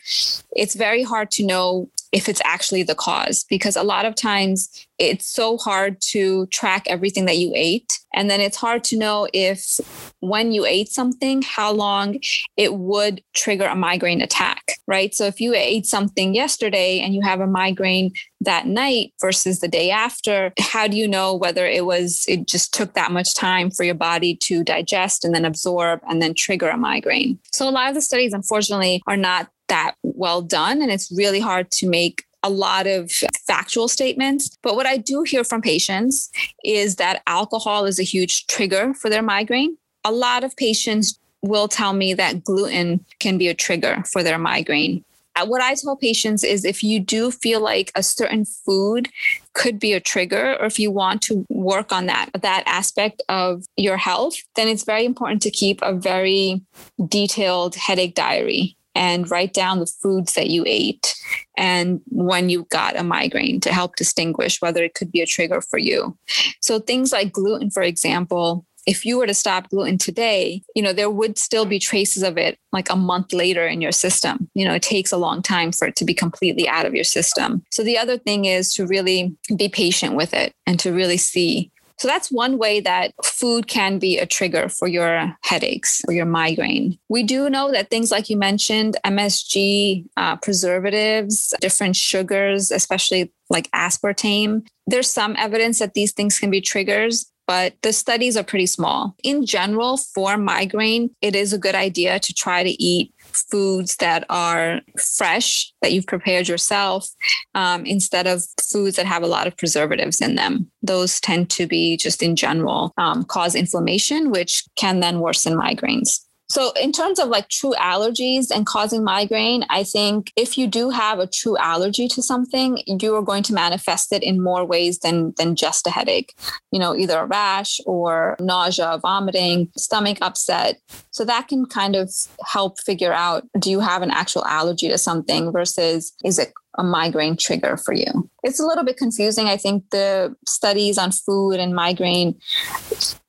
it's 0.51 0.75
very 0.75 1.01
hard 1.01 1.31
to 1.31 1.43
know 1.43 1.89
if 2.17 2.27
it's 2.27 2.41
actually 2.43 2.81
the 2.81 2.95
cause 2.95 3.45
because 3.47 3.75
a 3.75 3.83
lot 3.83 4.03
of 4.03 4.15
times 4.15 4.87
it's 4.97 5.31
so 5.31 5.55
hard 5.55 6.01
to 6.01 6.47
track 6.47 6.83
everything 6.87 7.25
that 7.25 7.37
you 7.37 7.51
ate. 7.53 7.99
And 8.11 8.27
then 8.27 8.41
it's 8.41 8.57
hard 8.57 8.83
to 8.85 8.97
know 8.97 9.27
if 9.33 9.79
when 10.21 10.51
you 10.51 10.65
ate 10.65 10.89
something 10.89 11.43
how 11.43 11.71
long 11.71 12.17
it 12.55 12.73
would 12.73 13.21
trigger 13.35 13.65
a 13.65 13.75
migraine 13.75 14.21
attack 14.21 14.77
right? 14.87 15.13
So 15.13 15.25
if 15.25 15.41
you 15.41 15.53
ate 15.53 15.85
something 15.85 16.33
yesterday 16.33 16.99
and 16.99 17.13
you 17.13 17.21
have 17.21 17.41
a 17.41 17.47
migraine 17.47 18.13
that 18.39 18.65
night 18.65 19.13
versus 19.19 19.59
the 19.59 19.67
day 19.67 19.91
after 19.91 20.53
how 20.59 20.87
do 20.87 20.95
you 20.95 21.07
know 21.07 21.35
whether 21.35 21.65
it 21.65 21.85
was 21.85 22.23
it 22.27 22.47
just 22.47 22.73
took 22.73 22.93
that 22.93 23.11
much 23.11 23.35
time 23.35 23.69
for 23.69 23.83
your 23.83 23.95
body 23.95 24.35
to 24.43 24.63
digest 24.63 25.25
and 25.25 25.35
then 25.35 25.43
absorb 25.43 25.99
and 26.07 26.21
then 26.21 26.33
trigger 26.33 26.69
a 26.69 26.77
migraine? 26.77 27.37
So 27.51 27.67
a 27.67 27.71
lot 27.71 27.89
of 27.89 27.95
the 27.95 28.01
studies 28.01 28.33
unfortunately 28.33 29.01
are 29.07 29.17
not 29.17 29.49
that 29.67 29.95
well 30.03 30.41
done. 30.41 30.81
And 30.81 30.91
it's 30.91 31.11
really 31.11 31.39
hard 31.39 31.71
to 31.71 31.89
make 31.89 32.25
a 32.43 32.49
lot 32.49 32.87
of 32.87 33.11
factual 33.45 33.87
statements. 33.87 34.55
But 34.63 34.75
what 34.75 34.85
I 34.85 34.97
do 34.97 35.23
hear 35.23 35.43
from 35.43 35.61
patients 35.61 36.29
is 36.63 36.95
that 36.95 37.21
alcohol 37.27 37.85
is 37.85 37.99
a 37.99 38.03
huge 38.03 38.47
trigger 38.47 38.93
for 38.93 39.09
their 39.09 39.23
migraine. 39.23 39.77
A 40.05 40.11
lot 40.11 40.43
of 40.43 40.55
patients 40.55 41.19
will 41.41 41.67
tell 41.67 41.93
me 41.93 42.13
that 42.13 42.43
gluten 42.43 43.05
can 43.19 43.37
be 43.37 43.47
a 43.47 43.53
trigger 43.53 44.03
for 44.11 44.23
their 44.23 44.37
migraine. 44.37 45.03
Uh, 45.35 45.45
what 45.45 45.61
I 45.61 45.75
tell 45.75 45.95
patients 45.95 46.43
is 46.43 46.65
if 46.65 46.83
you 46.83 46.99
do 46.99 47.29
feel 47.29 47.59
like 47.59 47.91
a 47.93 48.01
certain 48.01 48.43
food 48.43 49.09
could 49.53 49.77
be 49.77 49.93
a 49.93 49.99
trigger 49.99 50.57
or 50.59 50.65
if 50.65 50.79
you 50.79 50.89
want 50.89 51.21
to 51.23 51.45
work 51.49 51.91
on 51.91 52.07
that 52.07 52.29
that 52.41 52.63
aspect 52.65 53.21
of 53.29 53.65
your 53.75 53.97
health, 53.97 54.33
then 54.55 54.67
it's 54.67 54.83
very 54.83 55.05
important 55.05 55.43
to 55.43 55.51
keep 55.51 55.79
a 55.83 55.93
very 55.93 56.61
detailed 57.07 57.75
headache 57.75 58.15
diary 58.15 58.77
and 58.97 59.29
write 59.29 59.53
down 59.53 59.79
the 59.79 59.85
foods 59.85 60.33
that 60.33 60.49
you 60.49 60.63
ate 60.65 61.15
and 61.55 62.01
when 62.07 62.49
you 62.49 62.65
got 62.71 62.97
a 62.97 63.03
migraine 63.03 63.59
to 63.61 63.71
help 63.71 63.95
distinguish 63.95 64.59
whether 64.59 64.83
it 64.83 64.95
could 64.95 65.11
be 65.11 65.21
a 65.21 65.25
trigger 65.27 65.61
for 65.61 65.77
you. 65.77 66.17
So 66.61 66.79
things 66.79 67.11
like 67.11 67.31
gluten, 67.31 67.69
for 67.69 67.83
example, 67.83 68.65
if 68.87 69.05
you 69.05 69.19
were 69.19 69.27
to 69.27 69.33
stop 69.35 69.69
gluten 69.69 69.99
today, 69.99 70.63
you 70.73 70.81
know, 70.81 70.93
there 70.93 71.11
would 71.11 71.37
still 71.37 71.65
be 71.65 71.77
traces 71.77 72.23
of 72.23 72.37
it 72.37 72.57
like 72.71 72.89
a 72.89 72.95
month 72.95 73.33
later 73.33 73.67
in 73.67 73.81
your 73.81 73.91
system. 73.91 74.49
You 74.55 74.65
know, 74.65 74.73
it 74.73 74.81
takes 74.81 75.11
a 75.11 75.17
long 75.17 75.43
time 75.43 75.71
for 75.71 75.87
it 75.89 75.95
to 75.97 76.05
be 76.05 76.13
completely 76.15 76.67
out 76.67 76.87
of 76.87 76.95
your 76.95 77.03
system. 77.03 77.63
So 77.69 77.83
the 77.83 77.99
other 77.99 78.17
thing 78.17 78.45
is 78.45 78.73
to 78.75 78.87
really 78.87 79.35
be 79.55 79.69
patient 79.69 80.15
with 80.15 80.33
it 80.33 80.53
and 80.65 80.79
to 80.79 80.91
really 80.91 81.17
see 81.17 81.69
so 81.97 82.07
that's 82.07 82.31
one 82.31 82.57
way 82.57 82.79
that 82.79 83.13
food 83.23 83.67
can 83.67 83.99
be 83.99 84.17
a 84.17 84.25
trigger 84.25 84.69
for 84.69 84.87
your 84.87 85.35
headaches 85.43 86.01
or 86.07 86.13
your 86.13 86.25
migraine. 86.25 86.97
We 87.09 87.23
do 87.23 87.49
know 87.49 87.71
that 87.71 87.89
things 87.89 88.11
like 88.11 88.29
you 88.29 88.37
mentioned, 88.37 88.97
MSG, 89.05 90.05
uh, 90.17 90.35
preservatives, 90.37 91.53
different 91.59 91.95
sugars, 91.95 92.71
especially 92.71 93.31
like 93.49 93.71
aspartame, 93.71 94.65
there's 94.87 95.09
some 95.09 95.35
evidence 95.37 95.79
that 95.79 95.93
these 95.93 96.13
things 96.13 96.39
can 96.39 96.49
be 96.49 96.61
triggers 96.61 97.31
but 97.47 97.81
the 97.81 97.93
studies 97.93 98.35
are 98.35 98.43
pretty 98.43 98.65
small. 98.65 99.15
In 99.23 99.45
general, 99.45 99.95
for 99.97 100.37
migraine, 100.37 101.11
it 101.21 101.33
is 101.33 101.53
a 101.53 101.57
good 101.57 101.75
idea 101.75 102.19
to 102.19 102.33
try 102.33 102.61
to 102.61 102.83
eat 102.83 103.13
foods 103.49 103.95
that 103.97 104.25
are 104.29 104.81
fresh 105.17 105.71
that 105.81 105.91
you've 105.91 106.07
prepared 106.07 106.47
yourself 106.47 107.09
um, 107.55 107.85
instead 107.85 108.27
of 108.27 108.43
foods 108.61 108.95
that 108.95 109.05
have 109.05 109.23
a 109.23 109.27
lot 109.27 109.47
of 109.47 109.57
preservatives 109.57 110.21
in 110.21 110.35
them. 110.35 110.69
Those 110.81 111.19
tend 111.19 111.49
to 111.51 111.67
be 111.67 111.97
just 111.97 112.21
in 112.21 112.35
general 112.35 112.93
um, 112.97 113.23
cause 113.23 113.55
inflammation, 113.55 114.31
which 114.31 114.63
can 114.75 114.99
then 114.99 115.19
worsen 115.19 115.55
migraines. 115.55 116.26
So, 116.49 116.71
in 116.81 116.91
terms 116.91 117.19
of 117.19 117.27
like 117.27 117.49
true 117.49 117.73
allergies 117.77 118.47
and 118.53 118.65
causing 118.65 119.03
migraine, 119.03 119.65
I 119.69 119.83
think 119.83 120.31
if 120.35 120.57
you 120.57 120.67
do 120.67 120.89
have 120.89 121.19
a 121.19 121.27
true 121.27 121.57
allergy 121.57 122.07
to 122.09 122.21
something, 122.21 122.81
you 122.85 123.15
are 123.15 123.21
going 123.21 123.43
to 123.43 123.53
manifest 123.53 124.13
it 124.13 124.23
in 124.23 124.41
more 124.41 124.65
ways 124.65 124.99
than 124.99 125.33
than 125.37 125.55
just 125.55 125.87
a 125.87 125.89
headache. 125.89 126.35
You 126.71 126.79
know, 126.79 126.95
either 126.95 127.19
a 127.19 127.25
rash 127.25 127.81
or 127.85 128.37
nausea, 128.39 128.97
vomiting, 129.01 129.69
stomach 129.77 130.19
upset. 130.21 130.79
So 131.11 131.25
that 131.25 131.47
can 131.47 131.65
kind 131.65 131.95
of 131.95 132.13
help 132.45 132.79
figure 132.79 133.13
out 133.13 133.45
do 133.59 133.69
you 133.69 133.79
have 133.81 134.01
an 134.01 134.11
actual 134.11 134.45
allergy 134.45 134.87
to 134.87 134.97
something 134.97 135.51
versus 135.51 136.13
is 136.23 136.39
it 136.39 136.53
a 136.77 136.83
migraine 136.83 137.37
trigger 137.37 137.77
for 137.77 137.93
you. 137.93 138.29
It's 138.43 138.59
a 138.59 138.65
little 138.65 138.83
bit 138.83 138.97
confusing. 138.97 139.47
I 139.47 139.57
think 139.57 139.89
the 139.89 140.35
studies 140.45 140.97
on 140.97 141.11
food 141.11 141.53
and 141.53 141.73
migraine 141.73 142.39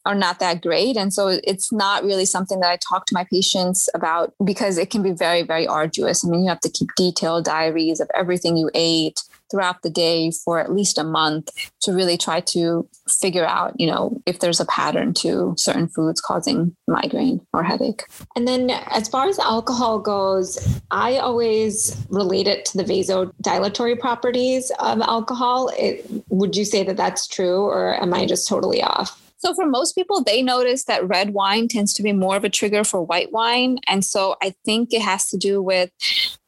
are 0.04 0.14
not 0.14 0.38
that 0.40 0.62
great. 0.62 0.96
And 0.96 1.12
so 1.12 1.38
it's 1.44 1.72
not 1.72 2.02
really 2.02 2.24
something 2.24 2.60
that 2.60 2.70
I 2.70 2.76
talk 2.76 3.06
to 3.06 3.14
my 3.14 3.24
patients 3.24 3.88
about 3.94 4.32
because 4.44 4.78
it 4.78 4.90
can 4.90 5.02
be 5.02 5.12
very, 5.12 5.42
very 5.42 5.66
arduous. 5.66 6.24
I 6.24 6.28
mean, 6.28 6.42
you 6.42 6.48
have 6.48 6.60
to 6.60 6.70
keep 6.70 6.88
detailed 6.96 7.44
diaries 7.44 8.00
of 8.00 8.10
everything 8.14 8.56
you 8.56 8.70
ate 8.74 9.22
throughout 9.50 9.82
the 9.82 9.90
day 9.90 10.30
for 10.30 10.58
at 10.58 10.72
least 10.72 10.98
a 10.98 11.04
month 11.04 11.50
to 11.82 11.92
really 11.92 12.16
try 12.16 12.40
to 12.40 12.88
figure 13.08 13.44
out, 13.44 13.72
you 13.78 13.86
know, 13.86 14.20
if 14.26 14.40
there's 14.40 14.60
a 14.60 14.66
pattern 14.66 15.14
to 15.14 15.54
certain 15.56 15.88
foods 15.88 16.20
causing 16.20 16.74
migraine 16.86 17.40
or 17.52 17.62
headache. 17.62 18.04
And 18.36 18.46
then 18.46 18.70
as 18.70 19.08
far 19.08 19.26
as 19.26 19.38
alcohol 19.38 19.98
goes, 19.98 20.80
I 20.90 21.16
always 21.18 21.96
relate 22.10 22.46
it 22.46 22.64
to 22.66 22.76
the 22.76 22.84
vasodilatory 22.84 23.98
properties 23.98 24.70
of 24.78 25.00
alcohol. 25.00 25.70
It, 25.78 26.06
would 26.28 26.56
you 26.56 26.64
say 26.64 26.82
that 26.84 26.96
that's 26.96 27.26
true 27.26 27.62
or 27.62 28.00
am 28.00 28.14
I 28.14 28.26
just 28.26 28.48
totally 28.48 28.82
off? 28.82 29.27
So 29.38 29.54
for 29.54 29.66
most 29.66 29.94
people, 29.94 30.22
they 30.22 30.42
notice 30.42 30.84
that 30.84 31.06
red 31.08 31.30
wine 31.30 31.68
tends 31.68 31.94
to 31.94 32.02
be 32.02 32.12
more 32.12 32.36
of 32.36 32.44
a 32.44 32.48
trigger 32.48 32.84
for 32.84 33.02
white 33.02 33.32
wine. 33.32 33.78
And 33.86 34.04
so 34.04 34.36
I 34.42 34.54
think 34.64 34.92
it 34.92 35.02
has 35.02 35.28
to 35.28 35.36
do 35.36 35.62
with 35.62 35.90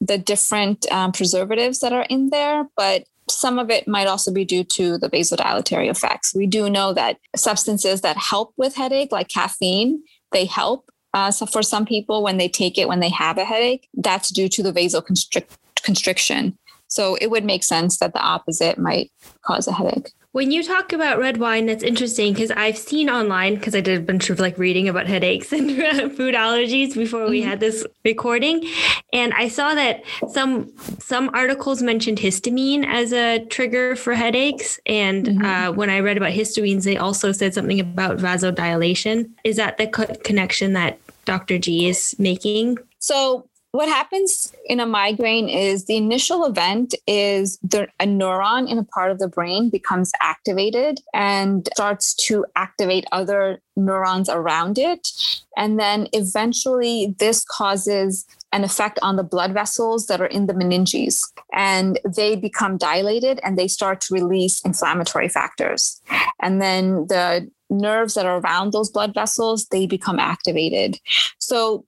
the 0.00 0.18
different 0.18 0.90
um, 0.92 1.12
preservatives 1.12 1.78
that 1.80 1.92
are 1.92 2.06
in 2.10 2.30
there. 2.30 2.66
But 2.76 3.04
some 3.28 3.60
of 3.60 3.70
it 3.70 3.86
might 3.86 4.08
also 4.08 4.32
be 4.32 4.44
due 4.44 4.64
to 4.64 4.98
the 4.98 5.08
vasodilatory 5.08 5.88
effects. 5.88 6.34
We 6.34 6.48
do 6.48 6.68
know 6.68 6.92
that 6.92 7.18
substances 7.36 8.00
that 8.00 8.16
help 8.16 8.52
with 8.56 8.74
headache, 8.74 9.12
like 9.12 9.28
caffeine, 9.28 10.02
they 10.32 10.44
help. 10.44 10.90
Uh, 11.14 11.30
so 11.30 11.46
for 11.46 11.62
some 11.62 11.86
people, 11.86 12.22
when 12.24 12.38
they 12.38 12.48
take 12.48 12.76
it 12.76 12.88
when 12.88 13.00
they 13.00 13.08
have 13.08 13.38
a 13.38 13.44
headache, 13.44 13.88
that's 13.94 14.30
due 14.30 14.48
to 14.48 14.62
the 14.62 14.72
vasoconstriction. 14.72 16.56
So 16.88 17.14
it 17.20 17.28
would 17.28 17.44
make 17.44 17.62
sense 17.62 17.98
that 17.98 18.12
the 18.14 18.20
opposite 18.20 18.78
might 18.78 19.12
cause 19.44 19.68
a 19.68 19.72
headache. 19.72 20.12
When 20.32 20.52
you 20.52 20.62
talk 20.62 20.92
about 20.92 21.18
red 21.18 21.38
wine, 21.38 21.66
that's 21.66 21.82
interesting 21.82 22.32
because 22.32 22.52
I've 22.52 22.78
seen 22.78 23.10
online 23.10 23.56
because 23.56 23.74
I 23.74 23.80
did 23.80 23.98
a 23.98 24.02
bunch 24.02 24.30
of 24.30 24.38
like 24.38 24.56
reading 24.58 24.88
about 24.88 25.08
headaches 25.08 25.52
and 25.52 25.70
food 26.16 26.36
allergies 26.36 26.94
before 26.94 27.28
we 27.28 27.40
mm-hmm. 27.40 27.50
had 27.50 27.58
this 27.58 27.84
recording, 28.04 28.64
and 29.12 29.34
I 29.34 29.48
saw 29.48 29.74
that 29.74 30.04
some 30.28 30.72
some 31.00 31.30
articles 31.34 31.82
mentioned 31.82 32.18
histamine 32.18 32.86
as 32.86 33.12
a 33.12 33.44
trigger 33.46 33.96
for 33.96 34.14
headaches, 34.14 34.78
and 34.86 35.26
mm-hmm. 35.26 35.44
uh, 35.44 35.72
when 35.72 35.90
I 35.90 35.98
read 35.98 36.16
about 36.16 36.32
histamines, 36.32 36.84
they 36.84 36.96
also 36.96 37.32
said 37.32 37.52
something 37.52 37.80
about 37.80 38.18
vasodilation. 38.18 39.30
Is 39.42 39.56
that 39.56 39.78
the 39.78 39.88
co- 39.88 40.14
connection 40.22 40.74
that 40.74 41.00
Dr. 41.24 41.58
G 41.58 41.88
is 41.88 42.14
making? 42.20 42.78
So 43.00 43.49
what 43.72 43.88
happens 43.88 44.52
in 44.66 44.80
a 44.80 44.86
migraine 44.86 45.48
is 45.48 45.84
the 45.84 45.96
initial 45.96 46.44
event 46.44 46.94
is 47.06 47.58
the, 47.62 47.86
a 48.00 48.04
neuron 48.04 48.68
in 48.68 48.78
a 48.78 48.84
part 48.84 49.12
of 49.12 49.18
the 49.18 49.28
brain 49.28 49.70
becomes 49.70 50.10
activated 50.20 51.00
and 51.14 51.68
starts 51.74 52.14
to 52.14 52.44
activate 52.56 53.04
other 53.12 53.62
neurons 53.76 54.28
around 54.28 54.76
it. 54.78 55.08
And 55.56 55.78
then 55.78 56.08
eventually, 56.12 57.14
this 57.18 57.44
causes 57.44 58.26
an 58.52 58.64
effect 58.64 58.98
on 59.02 59.14
the 59.14 59.22
blood 59.22 59.52
vessels 59.52 60.06
that 60.06 60.20
are 60.20 60.26
in 60.26 60.46
the 60.46 60.52
meninges 60.54 61.22
and 61.52 62.00
they 62.04 62.34
become 62.34 62.76
dilated 62.76 63.38
and 63.44 63.56
they 63.56 63.68
start 63.68 64.00
to 64.00 64.14
release 64.14 64.60
inflammatory 64.62 65.28
factors 65.28 66.00
and 66.42 66.60
then 66.60 67.06
the 67.06 67.48
nerves 67.70 68.14
that 68.14 68.26
are 68.26 68.38
around 68.38 68.72
those 68.72 68.90
blood 68.90 69.14
vessels 69.14 69.66
they 69.66 69.86
become 69.86 70.18
activated. 70.18 70.98
So 71.38 71.84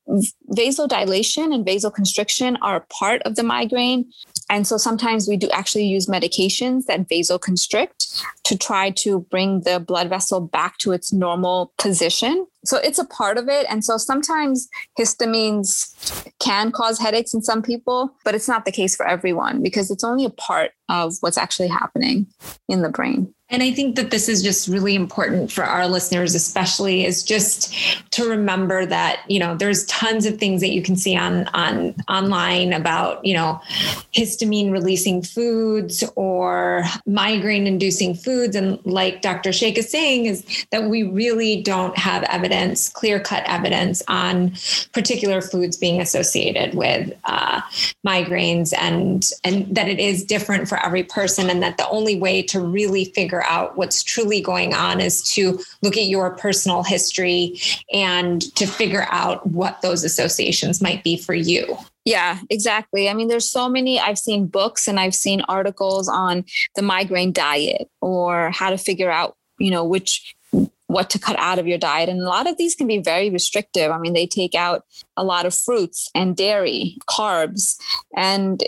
vasodilation 0.50 1.54
and 1.54 1.66
vasoconstriction 1.66 2.56
are 2.62 2.86
part 2.88 3.22
of 3.22 3.36
the 3.36 3.42
migraine. 3.42 4.10
And 4.50 4.66
so 4.66 4.76
sometimes 4.76 5.28
we 5.28 5.36
do 5.36 5.48
actually 5.50 5.84
use 5.86 6.06
medications 6.06 6.86
that 6.86 7.08
vasoconstrict 7.08 8.22
to 8.44 8.58
try 8.58 8.90
to 8.90 9.20
bring 9.30 9.62
the 9.62 9.80
blood 9.80 10.08
vessel 10.08 10.40
back 10.40 10.78
to 10.78 10.92
its 10.92 11.12
normal 11.12 11.72
position. 11.78 12.46
So 12.64 12.76
it's 12.76 12.98
a 12.98 13.04
part 13.04 13.38
of 13.38 13.48
it. 13.48 13.66
And 13.68 13.84
so 13.84 13.96
sometimes 13.96 14.68
histamines 14.98 16.30
can 16.38 16.70
cause 16.70 16.98
headaches 16.98 17.34
in 17.34 17.42
some 17.42 17.62
people 17.62 18.12
but 18.24 18.34
it's 18.34 18.48
not 18.48 18.64
the 18.64 18.72
case 18.72 18.96
for 18.96 19.06
everyone 19.06 19.62
because 19.62 19.90
it's 19.90 20.04
only 20.04 20.24
a 20.24 20.30
part 20.30 20.72
of 20.88 21.14
what's 21.20 21.38
actually 21.38 21.68
happening 21.68 22.26
in 22.68 22.82
the 22.82 22.88
brain 22.88 23.32
and 23.52 23.62
I 23.62 23.70
think 23.70 23.96
that 23.96 24.10
this 24.10 24.30
is 24.30 24.42
just 24.42 24.66
really 24.66 24.94
important 24.94 25.52
for 25.52 25.62
our 25.62 25.86
listeners, 25.86 26.34
especially 26.34 27.04
is 27.04 27.22
just 27.22 27.74
to 28.12 28.26
remember 28.26 28.86
that, 28.86 29.30
you 29.30 29.38
know, 29.38 29.54
there's 29.54 29.84
tons 29.84 30.24
of 30.24 30.38
things 30.38 30.62
that 30.62 30.70
you 30.70 30.80
can 30.80 30.96
see 30.96 31.14
on 31.14 31.46
on 31.48 31.94
online 32.08 32.72
about, 32.72 33.22
you 33.26 33.34
know, 33.34 33.60
histamine 34.14 34.72
releasing 34.72 35.20
foods 35.20 36.02
or 36.16 36.82
migraine 37.04 37.66
inducing 37.66 38.14
foods. 38.14 38.56
And 38.56 38.78
like 38.86 39.20
Dr. 39.20 39.52
Sheikh 39.52 39.76
is 39.76 39.90
saying, 39.90 40.24
is 40.24 40.66
that 40.70 40.84
we 40.84 41.02
really 41.02 41.60
don't 41.60 41.96
have 41.98 42.22
evidence, 42.24 42.88
clear 42.88 43.20
cut 43.20 43.42
evidence 43.44 44.02
on 44.08 44.52
particular 44.94 45.42
foods 45.42 45.76
being 45.76 46.00
associated 46.00 46.74
with 46.74 47.12
uh, 47.24 47.60
migraines 48.06 48.72
and 48.78 49.30
and 49.44 49.76
that 49.76 49.88
it 49.88 49.98
is 49.98 50.24
different 50.24 50.70
for 50.70 50.82
every 50.82 51.02
person 51.02 51.50
and 51.50 51.62
that 51.62 51.76
the 51.76 51.88
only 51.90 52.18
way 52.18 52.40
to 52.40 52.58
really 52.58 53.04
figure 53.04 53.41
out 53.44 53.76
what's 53.76 54.02
truly 54.02 54.40
going 54.40 54.74
on 54.74 55.00
is 55.00 55.22
to 55.35 55.61
look 55.83 55.96
at 55.96 56.07
your 56.07 56.31
personal 56.37 56.83
history 56.83 57.59
and 57.92 58.42
to 58.57 58.66
figure 58.66 59.07
out 59.11 59.46
what 59.46 59.81
those 59.83 60.05
associations 60.05 60.81
might 60.81 61.02
be 61.05 61.16
for 61.16 61.35
you. 61.35 61.76
Yeah, 62.05 62.40
exactly. 62.50 63.09
I 63.09 63.14
mean, 63.14 63.28
there's 63.28 63.48
so 63.48 63.68
many. 63.68 64.00
I've 64.00 64.18
seen 64.18 64.46
books 64.46 64.88
and 64.88 64.98
I've 64.98 65.14
seen 65.14 65.42
articles 65.42 66.09
on 66.09 66.44
the 66.74 66.83
migraine 66.83 67.33
diet 67.33 67.88
or 68.00 68.50
how 68.50 68.70
to 68.70 68.78
figure 68.78 69.11
out, 69.11 69.37
you 69.59 69.70
know, 69.70 69.85
which 69.85 70.35
what 70.92 71.09
to 71.11 71.18
cut 71.18 71.38
out 71.38 71.59
of 71.59 71.66
your 71.66 71.78
diet. 71.78 72.09
And 72.09 72.20
a 72.20 72.28
lot 72.28 72.46
of 72.46 72.59
these 72.59 72.74
can 72.74 72.87
be 72.87 72.98
very 72.98 73.31
restrictive. 73.31 73.90
I 73.90 73.98
mean, 73.98 74.12
they 74.12 74.26
take 74.26 74.55
out 74.55 74.85
a 75.16 75.24
lot 75.24 75.46
of 75.46 75.55
fruits 75.55 76.11
and 76.14 76.37
dairy, 76.37 76.98
carbs. 77.09 77.76
And, 78.14 78.62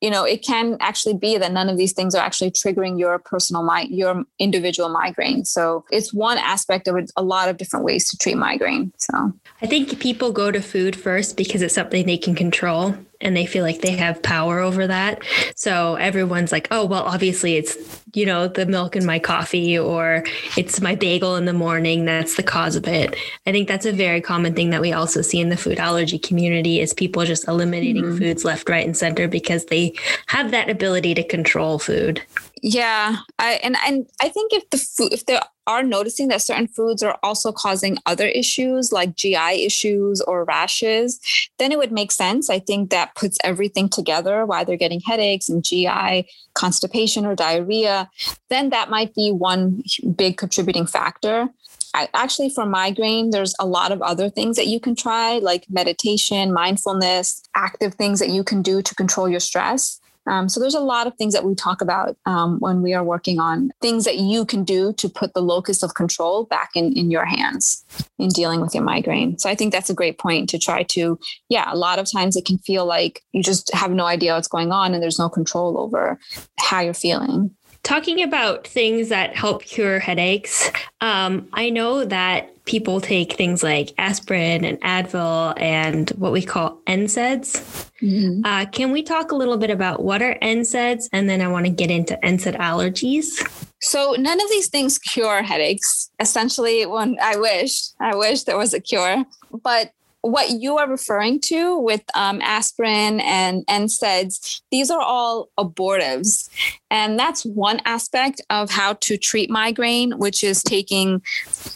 you 0.00 0.10
know, 0.10 0.24
it 0.24 0.44
can 0.44 0.76
actually 0.80 1.14
be 1.14 1.38
that 1.38 1.52
none 1.52 1.68
of 1.68 1.76
these 1.76 1.92
things 1.92 2.14
are 2.14 2.24
actually 2.24 2.50
triggering 2.50 2.98
your 2.98 3.18
personal, 3.18 3.62
mi- 3.62 3.88
your 3.90 4.24
individual 4.38 4.88
migraine. 4.88 5.44
So 5.44 5.84
it's 5.90 6.12
one 6.14 6.38
aspect 6.38 6.86
of 6.86 6.96
a 7.16 7.22
lot 7.22 7.48
of 7.48 7.56
different 7.56 7.84
ways 7.84 8.08
to 8.10 8.18
treat 8.18 8.36
migraine. 8.36 8.92
So 8.96 9.32
I 9.60 9.66
think 9.66 9.98
people 9.98 10.32
go 10.32 10.50
to 10.50 10.60
food 10.60 10.94
first 10.94 11.36
because 11.36 11.62
it's 11.62 11.74
something 11.74 12.06
they 12.06 12.18
can 12.18 12.34
control 12.34 12.94
and 13.20 13.36
they 13.36 13.46
feel 13.46 13.64
like 13.64 13.80
they 13.80 13.96
have 13.96 14.22
power 14.22 14.60
over 14.60 14.86
that. 14.86 15.22
So 15.56 15.96
everyone's 15.96 16.52
like, 16.52 16.68
oh, 16.70 16.84
well, 16.84 17.02
obviously 17.02 17.56
it's, 17.56 17.76
you 18.14 18.24
know, 18.24 18.46
the 18.46 18.64
milk 18.64 18.94
in 18.94 19.04
my 19.04 19.18
coffee 19.18 19.76
or 19.76 20.24
it's 20.56 20.80
my 20.80 20.94
bagel 20.94 21.34
in 21.34 21.44
the 21.44 21.52
morning. 21.52 22.04
That's 22.04 22.36
the 22.36 22.44
cause 22.44 22.76
of 22.76 22.86
it. 22.86 23.16
I 23.44 23.52
think 23.52 23.66
that's 23.66 23.86
a 23.86 23.92
very 23.92 24.20
common 24.20 24.54
thing 24.54 24.70
that 24.70 24.80
we 24.80 24.92
also 24.92 25.22
see 25.22 25.40
in 25.40 25.48
the 25.48 25.56
food 25.56 25.78
allergy 25.78 26.18
community 26.18 26.80
is 26.80 26.94
people 26.94 27.24
just 27.24 27.48
eliminating 27.48 28.04
mm-hmm. 28.04 28.18
foods 28.18 28.44
left, 28.44 28.68
right, 28.68 28.86
and 28.86 28.96
center 28.96 29.26
because 29.26 29.64
they 29.66 29.87
have 30.26 30.50
that 30.50 30.70
ability 30.70 31.14
to 31.14 31.22
control 31.22 31.78
food. 31.78 32.22
Yeah, 32.62 33.18
I 33.38 33.60
and 33.62 33.76
and 33.86 34.06
I 34.20 34.28
think 34.28 34.52
if 34.52 34.68
the 34.70 34.78
food 34.78 35.12
if 35.12 35.26
they 35.26 35.38
are 35.66 35.82
noticing 35.82 36.28
that 36.28 36.40
certain 36.40 36.66
foods 36.66 37.02
are 37.02 37.18
also 37.22 37.52
causing 37.52 37.98
other 38.06 38.26
issues 38.26 38.90
like 38.90 39.14
GI 39.14 39.64
issues 39.66 40.20
or 40.22 40.44
rashes, 40.44 41.20
then 41.58 41.72
it 41.72 41.78
would 41.78 41.92
make 41.92 42.10
sense. 42.10 42.48
I 42.48 42.58
think 42.58 42.90
that 42.90 43.14
puts 43.14 43.38
everything 43.44 43.90
together 43.90 44.46
why 44.46 44.64
they're 44.64 44.78
getting 44.78 45.00
headaches 45.00 45.48
and 45.48 45.62
GI 45.62 46.26
constipation 46.54 47.26
or 47.26 47.34
diarrhea. 47.36 48.10
Then 48.48 48.70
that 48.70 48.88
might 48.88 49.14
be 49.14 49.30
one 49.30 49.82
big 50.16 50.38
contributing 50.38 50.86
factor. 50.86 51.50
Actually, 51.94 52.50
for 52.50 52.66
migraine, 52.66 53.30
there's 53.30 53.54
a 53.58 53.66
lot 53.66 53.92
of 53.92 54.02
other 54.02 54.28
things 54.28 54.56
that 54.56 54.66
you 54.66 54.80
can 54.80 54.94
try, 54.94 55.38
like 55.38 55.64
meditation, 55.70 56.52
mindfulness, 56.52 57.42
active 57.54 57.94
things 57.94 58.20
that 58.20 58.28
you 58.28 58.44
can 58.44 58.62
do 58.62 58.82
to 58.82 58.94
control 58.94 59.28
your 59.28 59.40
stress. 59.40 60.00
Um, 60.28 60.48
so 60.48 60.60
there's 60.60 60.74
a 60.74 60.80
lot 60.80 61.06
of 61.06 61.14
things 61.14 61.32
that 61.32 61.44
we 61.44 61.54
talk 61.54 61.80
about 61.80 62.16
um, 62.26 62.58
when 62.60 62.82
we 62.82 62.92
are 62.92 63.02
working 63.02 63.40
on 63.40 63.70
things 63.80 64.04
that 64.04 64.18
you 64.18 64.44
can 64.44 64.62
do 64.62 64.92
to 64.94 65.08
put 65.08 65.32
the 65.32 65.40
locus 65.40 65.82
of 65.82 65.94
control 65.94 66.44
back 66.44 66.72
in, 66.74 66.92
in 66.92 67.10
your 67.10 67.24
hands 67.24 67.84
in 68.18 68.28
dealing 68.28 68.60
with 68.60 68.74
your 68.74 68.84
migraine. 68.84 69.38
So 69.38 69.48
I 69.48 69.54
think 69.54 69.72
that's 69.72 69.88
a 69.88 69.94
great 69.94 70.18
point 70.18 70.50
to 70.50 70.58
try 70.58 70.82
to, 70.82 71.18
yeah, 71.48 71.72
a 71.72 71.76
lot 71.76 71.98
of 71.98 72.10
times 72.10 72.36
it 72.36 72.44
can 72.44 72.58
feel 72.58 72.84
like 72.84 73.22
you 73.32 73.42
just 73.42 73.72
have 73.72 73.90
no 73.90 74.04
idea 74.04 74.34
what's 74.34 74.48
going 74.48 74.70
on 74.70 74.92
and 74.92 75.02
there's 75.02 75.18
no 75.18 75.30
control 75.30 75.78
over 75.78 76.18
how 76.58 76.80
you're 76.80 76.92
feeling. 76.92 77.50
Talking 77.82 78.22
about 78.22 78.66
things 78.66 79.08
that 79.08 79.34
help 79.34 79.62
cure 79.62 79.98
headaches, 79.98 80.70
um, 81.00 81.48
I 81.52 81.70
know 81.70 82.04
that 82.04 82.64
people 82.66 83.00
take 83.00 83.32
things 83.32 83.62
like 83.62 83.94
aspirin 83.96 84.62
and 84.64 84.78
Advil 84.82 85.58
and 85.58 86.10
what 86.10 86.32
we 86.32 86.42
call 86.42 86.80
NSAIDs. 86.86 87.90
Mm-hmm. 88.02 88.44
Uh, 88.44 88.66
can 88.66 88.92
we 88.92 89.02
talk 89.02 89.32
a 89.32 89.34
little 89.34 89.56
bit 89.56 89.70
about 89.70 90.02
what 90.02 90.20
are 90.20 90.36
NSAIDs? 90.42 91.08
And 91.12 91.30
then 91.30 91.40
I 91.40 91.48
want 91.48 91.64
to 91.64 91.72
get 91.72 91.90
into 91.90 92.18
NSAID 92.22 92.58
allergies. 92.58 93.40
So 93.80 94.16
none 94.18 94.40
of 94.40 94.50
these 94.50 94.68
things 94.68 94.98
cure 94.98 95.42
headaches. 95.42 96.10
Essentially, 96.20 96.84
when 96.84 97.16
I 97.22 97.36
wish, 97.36 97.90
I 98.00 98.14
wish 98.14 98.42
there 98.42 98.58
was 98.58 98.74
a 98.74 98.80
cure. 98.80 99.24
But 99.62 99.92
what 100.30 100.50
you 100.50 100.78
are 100.78 100.88
referring 100.88 101.40
to 101.40 101.78
with 101.78 102.02
um, 102.14 102.40
aspirin 102.42 103.20
and 103.20 103.66
NSAIDs, 103.66 104.60
these 104.70 104.90
are 104.90 105.00
all 105.00 105.48
abortives. 105.58 106.48
And 106.90 107.18
that's 107.18 107.44
one 107.44 107.80
aspect 107.84 108.40
of 108.50 108.70
how 108.70 108.94
to 108.94 109.16
treat 109.16 109.50
migraine, 109.50 110.18
which 110.18 110.42
is 110.42 110.62
taking 110.62 111.22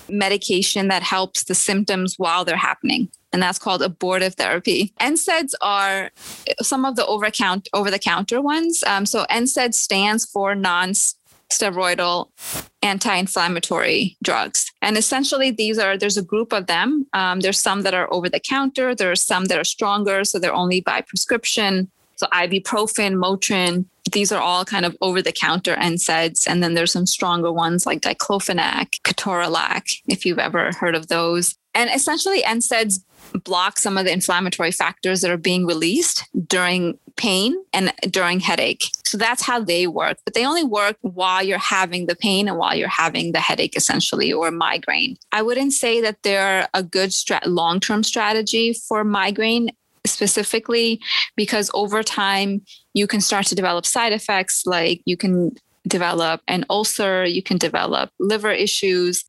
medication 0.09 0.88
that 0.88 1.03
helps 1.03 1.45
the 1.45 1.55
symptoms 1.55 2.19
while 2.19 2.45
they're 2.45 2.57
happening. 2.57 3.09
And 3.33 3.43
that's 3.43 3.59
called 3.59 3.83
abortive 3.83 4.35
therapy. 4.35 4.93
NSAIDs 5.01 5.55
are 5.62 6.11
some 6.61 6.85
of 6.85 6.97
the 6.97 7.07
over 7.07 7.31
count 7.31 7.69
over 7.73 7.91
the 7.91 7.99
counter 7.99 8.43
ones. 8.43 8.85
Um, 8.85 9.07
so 9.07 9.25
NSAID 9.31 9.75
stands 9.75 10.27
for 10.27 10.55
non 10.55 10.93
steroidal 11.51 12.29
anti-inflammatory 12.83 14.17
drugs 14.23 14.72
and 14.83 14.99
essentially 14.99 15.51
these 15.51 15.79
are 15.79 15.97
there's 15.97 16.18
a 16.18 16.23
group 16.23 16.53
of 16.53 16.66
them 16.66 17.07
um, 17.14 17.40
there's 17.40 17.59
some 17.59 17.83
that 17.83 17.95
are 17.95 18.12
over 18.12 18.29
the 18.29 18.40
counter 18.40 18.95
there 18.95 19.11
are 19.11 19.16
some 19.16 19.47
that 19.47 19.59
are 19.59 19.64
stronger 19.64 20.25
so 20.25 20.38
they're 20.38 20.55
only 20.55 20.81
by 20.81 21.01
prescription 21.01 21.90
so 22.16 22.27
ibuprofen 22.27 23.14
motrin 23.14 23.87
these 24.11 24.33
are 24.33 24.40
all 24.40 24.64
kind 24.64 24.85
of 24.85 24.97
over 25.01 25.23
the 25.23 25.33
counter 25.33 25.77
NSAIDs. 25.77 26.47
And 26.49 26.62
then 26.62 26.75
there's 26.75 26.92
some 26.92 27.07
stronger 27.07 27.53
ones 27.53 27.87
like 27.87 28.01
diclofenac, 28.01 29.01
ketorolac, 29.03 30.01
if 30.09 30.27
you've 30.27 30.38
ever 30.38 30.73
heard 30.73 30.95
of 30.95 31.09
those. 31.09 31.57
And 31.75 31.88
essentially, 31.90 32.42
NSAIDs 32.42 33.03
block 33.45 33.79
some 33.79 33.99
of 33.99 34.05
the 34.05 34.12
inflammatory 34.12 34.73
factors 34.73 35.21
that 35.21 35.31
are 35.31 35.37
being 35.37 35.66
released 35.66 36.25
during 36.47 36.99
pain 37.16 37.55
and 37.73 37.92
during 38.11 38.40
headache. 38.40 38.85
So 39.05 39.18
that's 39.18 39.42
how 39.42 39.61
they 39.61 39.87
work. 39.87 40.18
But 40.25 40.35
they 40.35 40.47
only 40.47 40.64
work 40.64 40.97
while 41.03 41.42
you're 41.42 41.59
having 41.59 42.07
the 42.07 42.16
pain 42.16 42.49
and 42.49 42.59
while 42.59 42.75
you're 42.75 42.88
having 42.88 43.33
the 43.33 43.40
headache, 43.40 43.77
essentially, 43.77 44.33
or 44.33 44.51
migraine. 44.51 45.16
I 45.33 45.42
wouldn't 45.42 45.73
say 45.73 46.01
that 46.01 46.23
they're 46.23 46.68
a 46.75 46.83
good 46.83 47.12
stra- 47.12 47.42
long 47.47 47.81
term 47.81 48.03
strategy 48.03 48.73
for 48.73 49.05
migraine 49.05 49.71
specifically 50.07 51.01
because 51.37 51.71
over 51.75 52.03
time 52.03 52.62
you 52.95 53.07
can 53.07 53.21
start 53.21 53.47
to 53.47 53.55
develop 53.55 53.87
side 53.87 54.12
effects 54.12 54.66
like 54.66 55.01
you 55.05 55.16
can 55.16 55.53
develop 55.87 56.40
an 56.49 56.64
ulcer, 56.71 57.25
you 57.25 57.42
can 57.42 57.59
develop 57.59 58.11
liver 58.18 58.51
issues. 58.51 59.25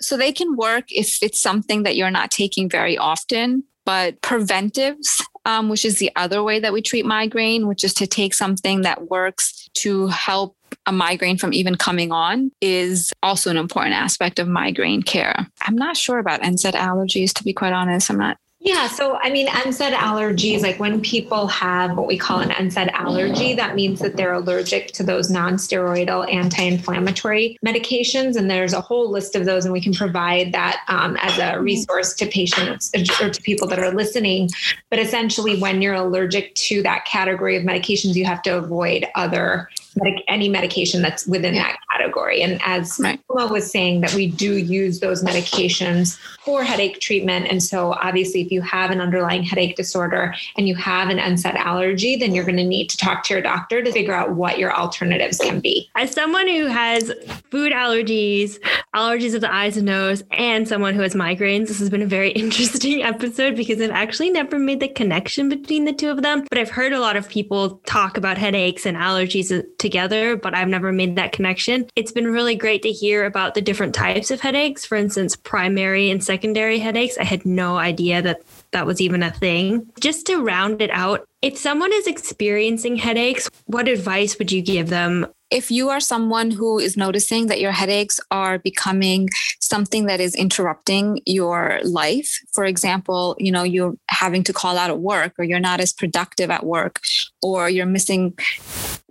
So 0.00 0.16
they 0.16 0.32
can 0.32 0.56
work 0.56 0.84
if 0.88 1.22
it's 1.22 1.40
something 1.40 1.82
that 1.84 1.96
you're 1.96 2.10
not 2.10 2.30
taking 2.30 2.68
very 2.68 2.98
often, 2.98 3.64
but 3.84 4.20
preventives, 4.20 5.24
um, 5.44 5.68
which 5.68 5.84
is 5.84 5.98
the 5.98 6.10
other 6.16 6.42
way 6.42 6.58
that 6.58 6.72
we 6.72 6.82
treat 6.82 7.06
migraine, 7.06 7.66
which 7.66 7.84
is 7.84 7.94
to 7.94 8.06
take 8.06 8.34
something 8.34 8.82
that 8.82 9.08
works 9.08 9.68
to 9.74 10.08
help 10.08 10.56
a 10.86 10.92
migraine 10.92 11.38
from 11.38 11.52
even 11.52 11.76
coming 11.76 12.12
on, 12.12 12.50
is 12.60 13.12
also 13.22 13.50
an 13.50 13.56
important 13.56 13.94
aspect 13.94 14.38
of 14.38 14.48
migraine 14.48 15.02
care. 15.02 15.46
I'm 15.62 15.76
not 15.76 15.96
sure 15.96 16.18
about 16.18 16.42
NSAID 16.42 16.74
allergies, 16.74 17.32
to 17.34 17.44
be 17.44 17.52
quite 17.52 17.72
honest. 17.72 18.10
I'm 18.10 18.18
not 18.18 18.38
Yeah. 18.66 18.88
So, 18.88 19.16
I 19.22 19.30
mean, 19.30 19.46
NSAID 19.46 19.92
allergies, 19.92 20.60
like 20.60 20.80
when 20.80 21.00
people 21.00 21.46
have 21.46 21.96
what 21.96 22.08
we 22.08 22.18
call 22.18 22.40
an 22.40 22.50
NSAID 22.50 22.90
allergy, 22.94 23.54
that 23.54 23.76
means 23.76 24.00
that 24.00 24.16
they're 24.16 24.32
allergic 24.32 24.88
to 24.94 25.04
those 25.04 25.30
non 25.30 25.54
steroidal 25.54 26.28
anti 26.34 26.64
inflammatory 26.64 27.56
medications. 27.64 28.34
And 28.34 28.50
there's 28.50 28.72
a 28.72 28.80
whole 28.80 29.08
list 29.08 29.36
of 29.36 29.44
those, 29.44 29.66
and 29.66 29.72
we 29.72 29.80
can 29.80 29.94
provide 29.94 30.50
that 30.50 30.82
um, 30.88 31.16
as 31.18 31.38
a 31.38 31.60
resource 31.60 32.12
to 32.14 32.26
patients 32.26 32.90
or 33.20 33.30
to 33.30 33.40
people 33.42 33.68
that 33.68 33.78
are 33.78 33.92
listening. 33.92 34.50
But 34.90 34.98
essentially, 34.98 35.60
when 35.60 35.80
you're 35.80 35.94
allergic 35.94 36.52
to 36.56 36.82
that 36.82 37.04
category 37.04 37.56
of 37.56 37.62
medications, 37.62 38.16
you 38.16 38.24
have 38.24 38.42
to 38.42 38.56
avoid 38.56 39.06
other 39.14 39.68
medic- 39.96 40.24
any 40.28 40.48
medication 40.48 41.02
that's 41.02 41.26
within 41.26 41.54
yeah. 41.54 41.68
that 41.68 41.78
category. 41.92 42.42
And 42.42 42.60
as 42.64 42.98
right. 43.02 43.20
was 43.28 43.70
saying, 43.70 44.00
that 44.00 44.14
we 44.14 44.26
do 44.26 44.56
use 44.56 45.00
those 45.00 45.22
medications 45.22 46.18
for 46.44 46.62
headache 46.62 47.00
treatment. 47.00 47.46
And 47.48 47.62
so, 47.62 47.92
obviously, 47.92 48.40
if 48.42 48.50
you 48.50 48.55
have 48.60 48.90
an 48.90 49.00
underlying 49.00 49.42
headache 49.42 49.76
disorder 49.76 50.34
and 50.56 50.68
you 50.68 50.74
have 50.74 51.08
an 51.08 51.18
NSAID 51.18 51.56
allergy, 51.56 52.16
then 52.16 52.34
you're 52.34 52.44
going 52.44 52.56
to 52.56 52.64
need 52.64 52.88
to 52.90 52.96
talk 52.96 53.24
to 53.24 53.34
your 53.34 53.42
doctor 53.42 53.82
to 53.82 53.92
figure 53.92 54.14
out 54.14 54.32
what 54.32 54.58
your 54.58 54.74
alternatives 54.74 55.38
can 55.38 55.60
be. 55.60 55.90
As 55.94 56.12
someone 56.12 56.48
who 56.48 56.66
has 56.66 57.12
food 57.50 57.72
allergies, 57.72 58.58
allergies 58.94 59.34
of 59.34 59.40
the 59.40 59.52
eyes 59.52 59.76
and 59.76 59.86
nose, 59.86 60.22
and 60.30 60.66
someone 60.68 60.94
who 60.94 61.02
has 61.02 61.14
migraines, 61.14 61.68
this 61.68 61.78
has 61.78 61.90
been 61.90 62.02
a 62.02 62.06
very 62.06 62.30
interesting 62.42 63.02
episode 63.02 63.56
because 63.56 63.80
I've 63.80 63.90
actually 63.90 64.30
never 64.30 64.58
made 64.58 64.80
the 64.80 64.88
connection 64.88 65.48
between 65.48 65.84
the 65.84 65.92
two 65.92 66.10
of 66.10 66.22
them. 66.22 66.44
But 66.48 66.58
I've 66.58 66.70
heard 66.70 66.92
a 66.92 67.00
lot 67.00 67.16
of 67.16 67.28
people 67.28 67.80
talk 67.86 68.16
about 68.16 68.38
headaches 68.38 68.86
and 68.86 68.96
allergies 68.96 69.64
together, 69.78 70.36
but 70.36 70.54
I've 70.54 70.68
never 70.68 70.92
made 70.92 71.16
that 71.16 71.32
connection. 71.32 71.88
It's 71.96 72.12
been 72.12 72.26
really 72.26 72.54
great 72.54 72.82
to 72.82 72.92
hear 72.92 73.24
about 73.24 73.54
the 73.54 73.60
different 73.60 73.94
types 73.94 74.30
of 74.30 74.40
headaches. 74.40 74.84
For 74.84 74.96
instance, 74.96 75.36
primary 75.36 76.10
and 76.10 76.22
secondary 76.22 76.78
headaches. 76.78 77.18
I 77.18 77.24
had 77.24 77.44
no 77.44 77.76
idea 77.76 78.22
that 78.22 78.45
that 78.76 78.86
was 78.86 79.00
even 79.00 79.22
a 79.22 79.30
thing. 79.30 79.90
Just 80.00 80.26
to 80.26 80.42
round 80.42 80.82
it 80.82 80.90
out, 80.90 81.26
if 81.40 81.56
someone 81.56 81.92
is 81.94 82.06
experiencing 82.06 82.96
headaches, 82.96 83.48
what 83.64 83.88
advice 83.88 84.38
would 84.38 84.52
you 84.52 84.60
give 84.60 84.90
them? 84.90 85.26
If 85.50 85.70
you 85.70 85.88
are 85.88 86.00
someone 86.00 86.50
who 86.50 86.78
is 86.78 86.94
noticing 86.94 87.46
that 87.46 87.58
your 87.58 87.72
headaches 87.72 88.20
are 88.30 88.58
becoming 88.58 89.30
something 89.60 90.06
that 90.06 90.20
is 90.20 90.34
interrupting 90.34 91.22
your 91.24 91.80
life, 91.84 92.38
for 92.52 92.66
example, 92.66 93.34
you 93.38 93.50
know, 93.50 93.62
you're 93.62 93.94
having 94.10 94.42
to 94.44 94.52
call 94.52 94.76
out 94.76 94.90
at 94.90 94.98
work 94.98 95.32
or 95.38 95.44
you're 95.44 95.58
not 95.58 95.80
as 95.80 95.94
productive 95.94 96.50
at 96.50 96.66
work 96.66 97.00
or 97.40 97.70
you're 97.70 97.86
missing 97.86 98.36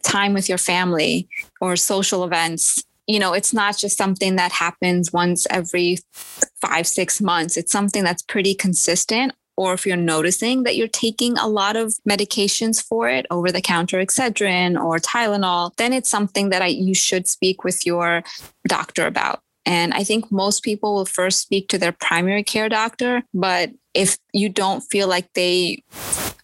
time 0.03 0.33
with 0.33 0.47
your 0.47 0.59
family 0.59 1.27
or 1.59 1.75
social 1.75 2.23
events 2.23 2.83
you 3.07 3.19
know, 3.19 3.33
it's 3.33 3.53
not 3.53 3.77
just 3.77 3.97
something 3.97 4.35
that 4.37 4.51
happens 4.51 5.13
once 5.13 5.45
every 5.51 5.99
five, 6.11 6.87
six 6.87 7.21
months. 7.21 7.55
It's 7.55 7.71
something 7.71 8.03
that's 8.03 8.23
pretty 8.23 8.55
consistent. 8.55 9.33
Or 9.57 9.73
if 9.73 9.85
you're 9.85 9.97
noticing 9.97 10.63
that 10.63 10.75
you're 10.75 10.87
taking 10.87 11.37
a 11.37 11.47
lot 11.47 11.75
of 11.75 11.93
medications 12.07 12.83
for 12.83 13.09
it, 13.09 13.25
over 13.31 13.51
the 13.51 13.61
counter 13.61 13.97
Excedrin 13.97 14.81
or 14.81 14.97
Tylenol, 14.97 15.75
then 15.77 15.93
it's 15.93 16.09
something 16.09 16.49
that 16.49 16.61
I, 16.61 16.67
you 16.67 16.93
should 16.93 17.27
speak 17.27 17.63
with 17.63 17.85
your 17.85 18.23
doctor 18.67 19.05
about. 19.05 19.39
And 19.65 19.93
I 19.93 20.03
think 20.03 20.31
most 20.31 20.63
people 20.63 20.95
will 20.95 21.05
first 21.05 21.41
speak 21.41 21.69
to 21.69 21.77
their 21.77 21.91
primary 21.91 22.43
care 22.43 22.69
doctor. 22.69 23.23
But 23.33 23.71
if 23.93 24.17
you 24.33 24.49
don't 24.49 24.81
feel 24.81 25.07
like 25.07 25.33
they 25.33 25.83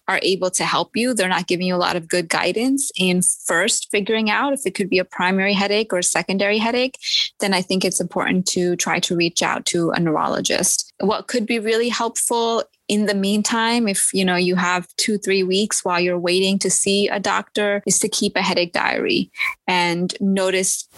are 0.08 0.20
able 0.22 0.50
to 0.50 0.64
help 0.64 0.96
you. 0.96 1.14
They're 1.14 1.28
not 1.28 1.46
giving 1.46 1.66
you 1.66 1.74
a 1.74 1.76
lot 1.76 1.96
of 1.96 2.08
good 2.08 2.28
guidance 2.28 2.90
in 2.96 3.22
first 3.22 3.88
figuring 3.90 4.30
out 4.30 4.52
if 4.52 4.66
it 4.66 4.74
could 4.74 4.90
be 4.90 4.98
a 4.98 5.04
primary 5.04 5.54
headache 5.54 5.92
or 5.92 5.98
a 5.98 6.02
secondary 6.02 6.58
headache, 6.58 6.98
then 7.40 7.54
I 7.54 7.62
think 7.62 7.84
it's 7.84 8.00
important 8.00 8.46
to 8.48 8.76
try 8.76 8.98
to 9.00 9.16
reach 9.16 9.42
out 9.42 9.64
to 9.66 9.90
a 9.90 10.00
neurologist. 10.00 10.92
What 11.00 11.28
could 11.28 11.46
be 11.46 11.58
really 11.58 11.88
helpful 11.88 12.64
in 12.88 13.06
the 13.06 13.14
meantime 13.14 13.86
if 13.86 14.12
you 14.12 14.24
know 14.24 14.36
you 14.36 14.56
have 14.56 14.86
two 14.96 15.16
three 15.16 15.42
weeks 15.42 15.84
while 15.84 16.00
you're 16.00 16.18
waiting 16.18 16.58
to 16.58 16.68
see 16.68 17.08
a 17.08 17.20
doctor 17.20 17.80
is 17.86 17.98
to 18.00 18.08
keep 18.08 18.36
a 18.36 18.42
headache 18.42 18.72
diary 18.72 19.30
and 19.68 20.14
notice 20.20 20.88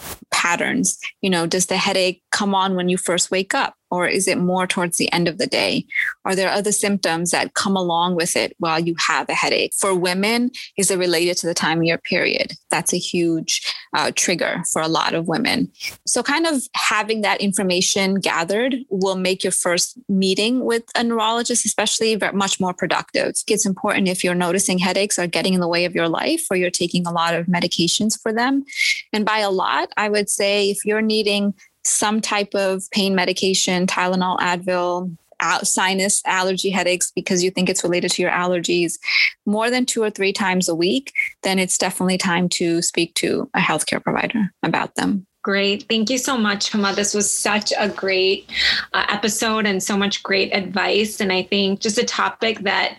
patterns. 0.45 0.99
You 1.23 1.31
know 1.31 1.47
does 1.47 1.67
the 1.67 1.77
headache 1.77 2.23
come 2.31 2.55
on 2.55 2.77
when 2.77 2.89
you 2.89 2.99
first 2.99 3.31
wake 3.31 3.55
up 3.55 3.75
or 3.95 4.09
is 4.09 4.27
it 4.27 4.39
more 4.39 4.67
towards 4.67 4.97
the 4.97 5.11
end 5.13 5.29
of 5.29 5.39
the 5.39 5.47
day? 5.47 5.87
Are 6.25 6.35
there 6.35 6.51
other 6.51 6.73
symptoms 6.73 7.31
that 7.31 7.55
come 7.55 7.77
along 7.77 8.17
with 8.17 8.35
it 8.35 8.57
while 8.59 8.81
you 8.81 8.97
have 8.99 9.29
a 9.29 9.35
headache? 9.35 9.73
For 9.79 9.95
women, 9.95 10.51
is 10.77 10.91
it 10.91 10.99
related 10.99 11.37
to 11.39 11.47
the 11.47 11.55
time 11.55 11.79
of 11.79 11.85
your 11.85 11.99
period? 11.99 12.55
That's 12.71 12.93
a 12.93 12.99
huge 12.99 13.73
uh, 13.95 14.11
trigger 14.17 14.65
for 14.73 14.83
a 14.83 14.89
lot 14.89 15.15
of 15.15 15.29
women. 15.29 15.71
So, 16.09 16.25
kind 16.25 16.45
of 16.45 16.63
having 16.75 17.21
that 17.21 17.41
information 17.41 18.17
gathered 18.17 18.75
will 18.91 19.15
make 19.15 19.45
your 19.45 19.53
first 19.53 19.97
meeting 20.09 20.65
with 20.65 20.83
a 20.97 21.05
neurologist, 21.05 21.65
especially 21.65 22.19
much 22.33 22.59
more 22.59 22.75
productive. 22.75 23.35
It's 23.47 23.67
important 23.67 24.09
if 24.09 24.25
you're 24.25 24.35
noticing 24.35 24.79
headaches 24.79 25.21
are 25.21 25.29
getting 25.29 25.55
in 25.55 25.61
the 25.61 25.69
way 25.69 25.85
of 25.85 25.95
your 25.95 26.09
life 26.09 26.47
or 26.51 26.57
you're 26.57 26.71
taking 26.71 27.07
a 27.07 27.13
lot 27.13 27.35
of 27.35 27.47
medications 27.47 28.21
for 28.21 28.33
them. 28.33 28.65
And 29.13 29.25
by 29.25 29.39
a 29.39 29.51
lot, 29.51 29.91
I 29.97 30.09
would 30.09 30.29
say 30.29 30.69
if 30.71 30.85
you're 30.85 31.03
needing 31.03 31.55
some 31.85 32.21
type 32.21 32.55
of 32.55 32.91
pain 32.91 33.15
medication, 33.15 33.87
Tylenol, 33.87 34.39
Advil, 34.39 35.17
sinus 35.63 36.23
allergy 36.27 36.71
headaches 36.71 37.13
because 37.15 37.43
you 37.43 37.51
think 37.51 37.69
it's 37.69 37.85
related 37.85 38.11
to 38.11 38.23
your 38.23 38.31
allergies 38.31 38.99
more 39.47 39.71
than 39.71 39.85
two 39.85 40.03
or 40.03 40.11
three 40.11 40.33
times 40.33 40.69
a 40.69 40.75
week, 40.75 41.13
then 41.43 41.59
it's 41.59 41.79
definitely 41.79 42.19
time 42.19 42.49
to 42.49 42.81
speak 42.83 43.15
to 43.15 43.51
a 43.55 43.61
healthcare 43.61 44.03
provider 44.03 44.53
about 44.63 44.95
them. 44.95 45.27
Great. 45.43 45.85
Thank 45.91 46.09
you 46.09 46.17
so 46.17 46.39
much, 46.39 46.71
Huma. 46.71 46.95
This 46.95 47.13
was 47.13 47.31
such 47.31 47.71
a 47.79 47.91
great 47.91 48.49
uh, 48.95 49.05
episode 49.11 49.67
and 49.67 49.83
so 49.83 49.95
much 49.95 50.23
great 50.23 50.51
advice. 50.55 51.21
And 51.21 51.31
I 51.31 51.43
think 51.43 51.81
just 51.81 51.99
a 51.99 52.05
topic 52.05 52.61
that 52.61 52.97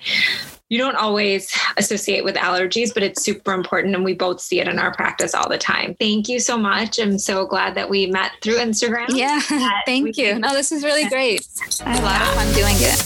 you 0.69 0.77
don't 0.77 0.95
always 0.95 1.55
associate 1.77 2.23
with 2.23 2.35
allergies, 2.35 2.93
but 2.93 3.03
it's 3.03 3.23
super 3.23 3.53
important. 3.53 3.95
And 3.95 4.03
we 4.03 4.13
both 4.13 4.41
see 4.41 4.59
it 4.59 4.67
in 4.67 4.79
our 4.79 4.93
practice 4.93 5.35
all 5.35 5.47
the 5.47 5.57
time. 5.57 5.95
Thank 5.99 6.27
you 6.27 6.39
so 6.39 6.57
much. 6.57 6.99
I'm 6.99 7.19
so 7.19 7.45
glad 7.45 7.75
that 7.75 7.89
we 7.89 8.07
met 8.07 8.31
through 8.41 8.57
Instagram. 8.57 9.07
Yeah. 9.09 9.39
Thank 9.85 10.17
you. 10.17 10.39
No, 10.39 10.53
this 10.53 10.71
is 10.71 10.83
really 10.83 11.07
great. 11.07 11.47
I 11.83 11.89
had 11.91 12.01
a 12.01 12.05
lot 12.05 12.21
of 12.21 12.27
fun 12.29 12.53
doing 12.53 12.75
it. 12.77 12.97